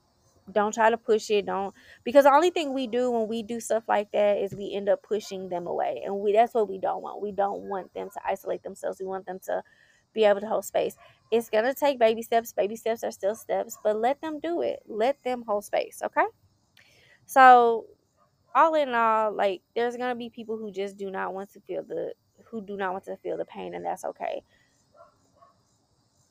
Don't 0.53 0.75
try 0.75 0.91
to 0.91 0.99
push 0.99 1.31
it. 1.31 1.47
Don't 1.47 1.75
because 2.05 2.25
the 2.25 2.33
only 2.33 2.51
thing 2.51 2.75
we 2.75 2.87
do 2.87 3.11
when 3.11 3.29
we 3.29 3.43
do 3.43 3.61
stuff 3.61 3.85
like 3.89 4.13
that 4.13 4.39
is 4.39 4.55
we 4.55 4.73
end 4.75 4.89
up 4.89 5.03
pushing 5.03 5.49
them 5.49 5.67
away. 5.67 6.03
And 6.05 6.19
we 6.21 6.33
that's 6.33 6.55
what 6.55 6.69
we 6.69 6.79
don't 6.79 7.03
want. 7.03 7.23
We 7.23 7.33
don't 7.33 7.63
want 7.63 7.95
them 7.95 8.11
to 8.11 8.21
isolate 8.27 8.63
themselves. 8.63 9.01
We 9.01 9.07
want 9.07 9.27
them 9.27 9.41
to 9.47 9.63
be 10.15 10.25
able 10.25 10.41
to 10.41 10.47
hold 10.47 10.67
space. 10.67 10.97
It's 11.31 11.51
gonna 11.51 11.75
take 11.75 11.99
baby 11.99 12.23
steps. 12.23 12.53
Baby 12.53 12.77
steps 12.77 13.03
are 13.05 13.11
still 13.11 13.35
steps, 13.35 13.79
but 13.83 13.97
let 13.97 14.21
them 14.21 14.39
do 14.41 14.63
it. 14.63 14.81
Let 14.87 15.23
them 15.25 15.45
hold 15.49 15.65
space, 15.65 16.03
okay? 16.05 16.27
So 17.27 17.87
all 18.55 18.75
in 18.75 18.95
all, 18.95 19.33
like 19.33 19.63
there's 19.75 19.97
gonna 19.97 20.15
be 20.15 20.31
people 20.31 20.57
who 20.57 20.71
just 20.71 20.97
do 20.97 21.11
not 21.11 21.35
want 21.35 21.53
to 21.53 21.61
feel 21.61 21.83
the 21.83 22.15
who 22.47 22.61
do 22.61 22.77
not 22.77 22.93
want 22.93 23.05
to 23.05 23.17
feel 23.17 23.37
the 23.37 23.45
pain, 23.45 23.75
and 23.75 23.85
that's 23.85 24.05
okay. 24.05 24.43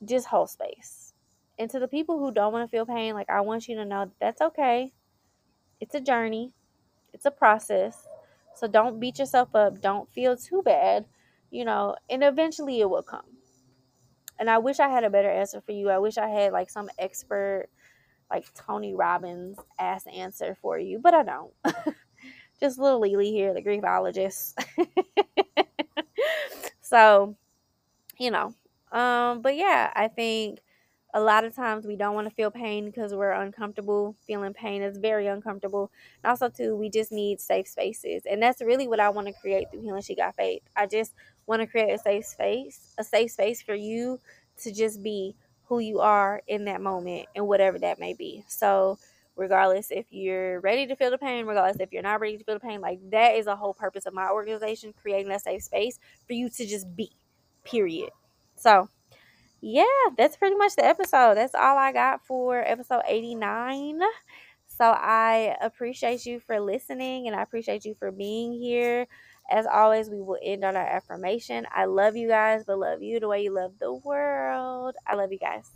Just 0.04 0.26
hold 0.26 0.50
space. 0.50 1.12
And 1.58 1.70
to 1.70 1.78
the 1.78 1.88
people 1.88 2.18
who 2.18 2.32
don't 2.32 2.52
want 2.52 2.68
to 2.68 2.70
feel 2.70 2.86
pain, 2.86 3.14
like 3.14 3.30
I 3.30 3.40
want 3.42 3.68
you 3.68 3.76
to 3.76 3.84
know 3.84 4.06
that 4.06 4.14
that's 4.20 4.40
okay. 4.40 4.92
It's 5.80 5.94
a 5.94 6.00
journey. 6.00 6.52
It's 7.12 7.26
a 7.26 7.30
process. 7.30 8.08
So 8.56 8.66
don't 8.66 9.00
beat 9.00 9.18
yourself 9.18 9.54
up. 9.54 9.80
Don't 9.80 10.10
feel 10.12 10.36
too 10.36 10.62
bad, 10.62 11.06
you 11.50 11.64
know, 11.64 11.96
and 12.10 12.24
eventually 12.24 12.80
it 12.80 12.90
will 12.90 13.02
come. 13.02 13.26
And 14.38 14.50
I 14.50 14.58
wish 14.58 14.80
I 14.80 14.88
had 14.88 15.04
a 15.04 15.10
better 15.10 15.30
answer 15.30 15.60
for 15.60 15.72
you. 15.72 15.90
I 15.90 15.98
wish 15.98 16.18
I 16.18 16.28
had 16.28 16.52
like 16.52 16.70
some 16.70 16.90
expert 16.98 17.68
like 18.30 18.52
Tony 18.54 18.94
Robbins 18.94 19.58
ass 19.78 20.04
answer 20.12 20.56
for 20.60 20.78
you, 20.78 20.98
but 20.98 21.14
I 21.14 21.22
don't. 21.22 21.52
just 22.64 22.78
little 22.78 23.00
Lily 23.00 23.30
here, 23.30 23.52
the 23.52 23.62
griefologist. 23.62 24.54
so, 26.80 27.36
you 28.18 28.30
know, 28.30 28.54
um, 28.92 29.42
but 29.42 29.56
yeah, 29.56 29.92
I 29.94 30.08
think 30.08 30.60
a 31.14 31.20
lot 31.20 31.44
of 31.44 31.54
times 31.54 31.86
we 31.86 31.96
don't 31.96 32.14
want 32.14 32.28
to 32.28 32.34
feel 32.34 32.50
pain 32.50 32.86
because 32.86 33.14
we're 33.14 33.32
uncomfortable. 33.32 34.16
Feeling 34.26 34.54
pain 34.54 34.82
is 34.82 34.98
very 34.98 35.26
uncomfortable. 35.26 35.90
And 36.22 36.30
also, 36.30 36.48
too, 36.48 36.74
we 36.76 36.88
just 36.90 37.12
need 37.12 37.40
safe 37.40 37.68
spaces. 37.68 38.22
And 38.30 38.42
that's 38.42 38.62
really 38.62 38.88
what 38.88 39.00
I 39.00 39.10
want 39.10 39.26
to 39.28 39.34
create 39.34 39.66
through 39.70 39.82
Healing 39.82 40.02
She 40.02 40.14
Got 40.16 40.36
Faith. 40.36 40.62
I 40.76 40.86
just 40.86 41.14
want 41.46 41.60
to 41.62 41.66
create 41.66 41.92
a 41.92 41.98
safe 41.98 42.24
space, 42.24 42.94
a 42.98 43.04
safe 43.04 43.30
space 43.32 43.60
for 43.62 43.74
you 43.74 44.18
to 44.62 44.72
just 44.72 45.02
be 45.02 45.36
who 45.66 45.78
you 45.80 46.00
are 46.00 46.42
in 46.46 46.64
that 46.66 46.80
moment 46.80 47.26
and 47.36 47.46
whatever 47.46 47.78
that 47.78 47.98
may 48.00 48.14
be. 48.14 48.44
So, 48.48 48.98
regardless 49.36 49.90
if 49.90 50.06
you're 50.10 50.60
ready 50.60 50.86
to 50.86 50.96
feel 50.96 51.10
the 51.10 51.18
pain, 51.18 51.46
regardless 51.46 51.80
if 51.80 51.92
you're 51.92 52.02
not 52.02 52.20
ready 52.20 52.38
to 52.38 52.44
feel 52.44 52.54
the 52.54 52.60
pain. 52.60 52.80
Like 52.80 52.98
that 53.10 53.34
is 53.34 53.46
a 53.46 53.56
whole 53.56 53.74
purpose 53.74 54.06
of 54.06 54.14
my 54.14 54.28
organization, 54.30 54.94
creating 55.00 55.32
a 55.32 55.38
safe 55.38 55.62
space 55.62 55.98
for 56.26 56.32
you 56.32 56.48
to 56.50 56.66
just 56.66 56.94
be. 56.96 57.10
Period. 57.64 58.10
So 58.56 58.88
yeah, 59.60 59.84
that's 60.18 60.36
pretty 60.36 60.56
much 60.56 60.76
the 60.76 60.84
episode. 60.84 61.36
That's 61.36 61.54
all 61.54 61.78
I 61.78 61.92
got 61.92 62.24
for 62.26 62.58
episode 62.58 63.02
89. 63.06 64.00
So 64.66 64.84
I 64.84 65.56
appreciate 65.60 66.26
you 66.26 66.40
for 66.40 66.60
listening 66.60 67.26
and 67.28 67.36
I 67.36 67.42
appreciate 67.42 67.84
you 67.84 67.94
for 67.94 68.10
being 68.10 68.52
here. 68.52 69.06
As 69.50 69.66
always, 69.66 70.10
we 70.10 70.20
will 70.20 70.38
end 70.42 70.64
on 70.64 70.76
our 70.76 70.86
affirmation. 70.86 71.66
I 71.74 71.84
love 71.84 72.16
you 72.16 72.28
guys, 72.28 72.64
but 72.66 72.78
love 72.78 73.02
you 73.02 73.20
the 73.20 73.28
way 73.28 73.42
you 73.42 73.54
love 73.54 73.72
the 73.78 73.92
world. 73.92 74.96
I 75.06 75.14
love 75.14 75.32
you 75.32 75.38
guys. 75.38 75.70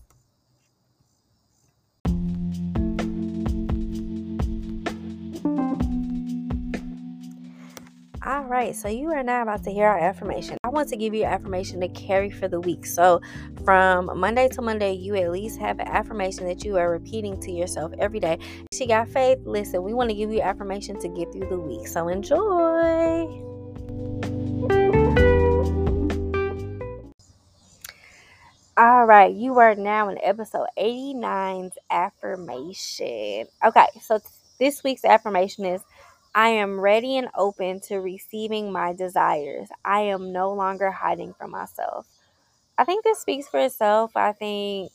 All 8.29 8.45
right, 8.45 8.77
so 8.77 8.89
you 8.89 9.11
are 9.13 9.23
now 9.23 9.41
about 9.41 9.65
to 9.65 9.71
hear 9.71 9.87
our 9.87 9.99
affirmation. 9.99 10.59
I 10.63 10.69
want 10.69 10.91
to 10.91 10.99
give 10.99 11.15
you 11.15 11.25
an 11.25 11.33
affirmation 11.33 11.81
to 11.81 11.89
carry 11.89 12.29
for 12.29 12.47
the 12.47 12.61
week. 12.61 12.85
So 12.85 13.23
from 13.65 14.11
Monday 14.21 14.49
to 14.49 14.61
Monday, 14.61 14.93
you 14.93 15.17
at 15.17 15.33
least 15.33 15.59
have 15.61 15.79
an 15.79 15.89
affirmation 15.89 16.47
that 16.47 16.63
you 16.63 16.77
are 16.77 16.91
repeating 16.91 17.41
to 17.41 17.51
yourself 17.51 17.91
every 17.99 18.21
day. 18.21 18.39
She 18.71 18.87
got 18.87 19.09
faith. 19.09 19.39
Listen, 19.47 19.83
we 19.83 19.95
want 19.95 20.11
to 20.11 20.15
give 20.15 20.31
you 20.31 20.43
affirmation 20.43 21.01
to 21.01 21.09
get 21.09 21.33
through 21.33 21.49
the 21.49 21.59
week. 21.59 21.89
So 21.89 22.09
enjoy. 22.09 22.37
All 28.77 29.07
right, 29.07 29.35
you 29.35 29.59
are 29.59 29.75
now 29.75 30.11
in 30.11 30.19
episode 30.23 30.67
89's 30.77 31.79
affirmation. 31.89 33.47
Okay, 33.65 33.87
so 34.03 34.21
this 34.59 34.85
week's 34.85 35.07
affirmation 35.07 35.65
is 35.65 35.81
I 36.39 36.51
am 36.51 36.81
ready 36.81 37.17
and 37.17 37.29
open 37.37 37.81
to 37.89 37.97
receiving 37.99 38.71
my 38.73 38.93
desires. 38.93 39.69
I 39.85 40.03
am 40.03 40.33
no 40.33 40.53
longer 40.53 40.93
hiding 40.93 41.35
from 41.35 41.51
myself. 41.51 42.07
I 42.79 42.85
think 42.85 43.05
this 43.05 43.21
speaks 43.21 43.49
for 43.49 43.61
itself. 43.61 44.13
I 44.17 44.33
think, 44.33 44.93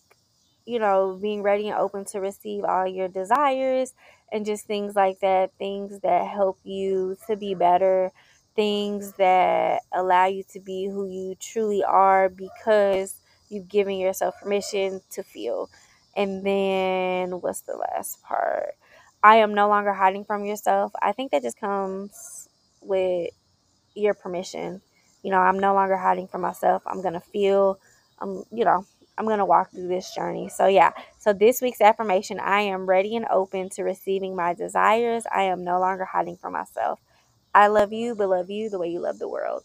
you 0.66 0.80
know, 0.80 1.20
being 1.22 1.44
ready 1.44 1.70
and 1.70 1.78
open 1.78 2.06
to 2.06 2.22
receive 2.22 2.64
all 2.66 2.88
your 2.88 3.10
desires 3.10 3.94
and 4.32 4.46
just 4.46 4.66
things 4.68 4.96
like 4.96 5.20
that, 5.22 5.52
things 5.60 6.00
that 6.02 6.28
help 6.28 6.60
you 6.64 7.18
to 7.28 7.36
be 7.38 7.56
better, 7.56 8.12
things 8.56 9.14
that 9.14 9.84
allow 9.94 10.28
you 10.28 10.44
to 10.54 10.62
be 10.62 10.88
who 10.88 11.08
you 11.10 11.36
truly 11.40 11.84
are 11.84 12.30
because 12.30 13.16
you've 13.50 13.70
given 13.70 13.98
yourself 13.98 14.36
permission 14.42 15.02
to 15.12 15.24
feel. 15.24 15.70
And 16.16 16.46
then 16.46 17.42
what's 17.42 17.62
the 17.62 17.76
last 17.76 18.22
part? 18.24 18.76
I 19.24 19.38
am 19.38 19.54
no 19.54 19.70
longer 19.70 19.94
hiding 19.94 20.26
from 20.26 20.46
yourself. 20.46 20.94
I 21.02 21.14
think 21.14 21.32
that 21.32 21.44
just 21.44 21.60
comes 21.60 22.50
with 22.82 23.32
your 23.96 24.14
permission. 24.14 24.82
You 25.24 25.32
know, 25.32 25.40
I'm 25.40 25.60
no 25.60 25.74
longer 25.74 25.98
hiding 25.98 26.28
from 26.28 26.42
myself. 26.42 26.84
I'm 26.86 27.02
going 27.02 27.14
to 27.14 27.22
feel, 27.22 27.80
um, 28.20 28.44
you 28.52 28.66
know, 28.66 28.86
I'm 29.18 29.26
going 29.26 29.40
to 29.40 29.46
walk 29.46 29.72
through 29.72 29.88
this 29.88 30.14
journey. 30.14 30.50
So, 30.50 30.68
yeah. 30.68 30.92
So, 31.20 31.34
this 31.34 31.62
week's 31.62 31.82
affirmation 31.82 32.40
I 32.40 32.62
am 32.62 32.86
ready 32.88 33.16
and 33.16 33.26
open 33.32 33.70
to 33.72 33.84
receiving 33.84 34.36
my 34.36 34.54
desires. 34.54 35.24
I 35.34 35.44
am 35.44 35.64
no 35.64 35.80
longer 35.80 36.06
hiding 36.06 36.38
from 36.38 36.54
myself. 36.54 37.00
I 37.56 37.68
love 37.68 37.94
you, 37.94 38.16
but 38.16 38.30
love 38.30 38.50
you 38.50 38.70
the 38.70 38.80
way 38.80 38.90
you 38.90 39.00
love 39.00 39.20
the 39.20 39.30
world. 39.30 39.64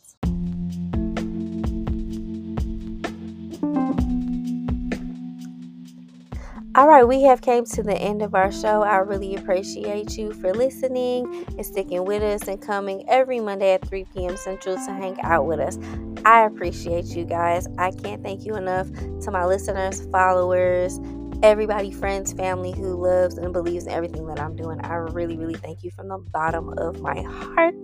All 6.79 6.87
right, 6.87 7.03
we 7.03 7.23
have 7.23 7.41
came 7.41 7.65
to 7.65 7.83
the 7.83 7.99
end 7.99 8.23
of 8.23 8.37
our 8.37 8.53
show. 8.53 8.83
I 8.83 8.99
really 8.99 9.35
appreciate 9.35 10.17
you 10.17 10.33
for 10.33 10.55
listening 10.55 11.45
and 11.49 11.67
sticking 11.67 12.05
with 12.05 12.23
us 12.23 12.47
and 12.47 12.63
coming 12.63 13.05
every 13.09 13.41
Monday 13.41 13.73
at 13.73 13.85
3 13.89 14.05
p.m. 14.15 14.37
Central 14.37 14.77
to 14.77 14.93
hang 14.93 15.21
out 15.23 15.45
with 15.47 15.59
us. 15.59 15.77
I 16.25 16.45
appreciate 16.45 17.07
you 17.07 17.25
guys. 17.25 17.67
I 17.79 17.91
can't 17.91 18.23
thank 18.23 18.47
you 18.47 18.55
enough 18.55 18.93
to 18.93 19.31
my 19.33 19.45
listeners, 19.45 20.07
followers, 20.13 21.01
everybody, 21.43 21.91
friends, 21.91 22.33
family 22.33 22.71
who 22.71 22.95
loves 22.95 23.39
and 23.39 23.53
believes 23.53 23.87
in 23.87 23.91
everything 23.91 24.29
that 24.29 24.39
I'm 24.39 24.55
doing. 24.55 24.81
I 24.85 24.95
really, 24.95 25.37
really 25.37 25.59
thank 25.59 25.83
you 25.83 25.91
from 25.91 26.07
the 26.07 26.19
bottom 26.19 26.79
of 26.79 27.01
my 27.01 27.23
heart. 27.23 27.75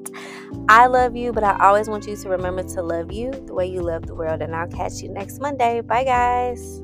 I 0.68 0.86
love 0.86 1.16
you, 1.16 1.32
but 1.32 1.42
I 1.42 1.58
always 1.66 1.88
want 1.88 2.06
you 2.06 2.14
to 2.14 2.28
remember 2.28 2.62
to 2.62 2.80
love 2.80 3.10
you 3.10 3.32
the 3.32 3.54
way 3.54 3.66
you 3.66 3.80
love 3.80 4.06
the 4.06 4.14
world. 4.14 4.40
And 4.40 4.54
I'll 4.54 4.68
catch 4.68 5.02
you 5.02 5.08
next 5.08 5.40
Monday. 5.40 5.80
Bye, 5.80 6.04
guys. 6.04 6.80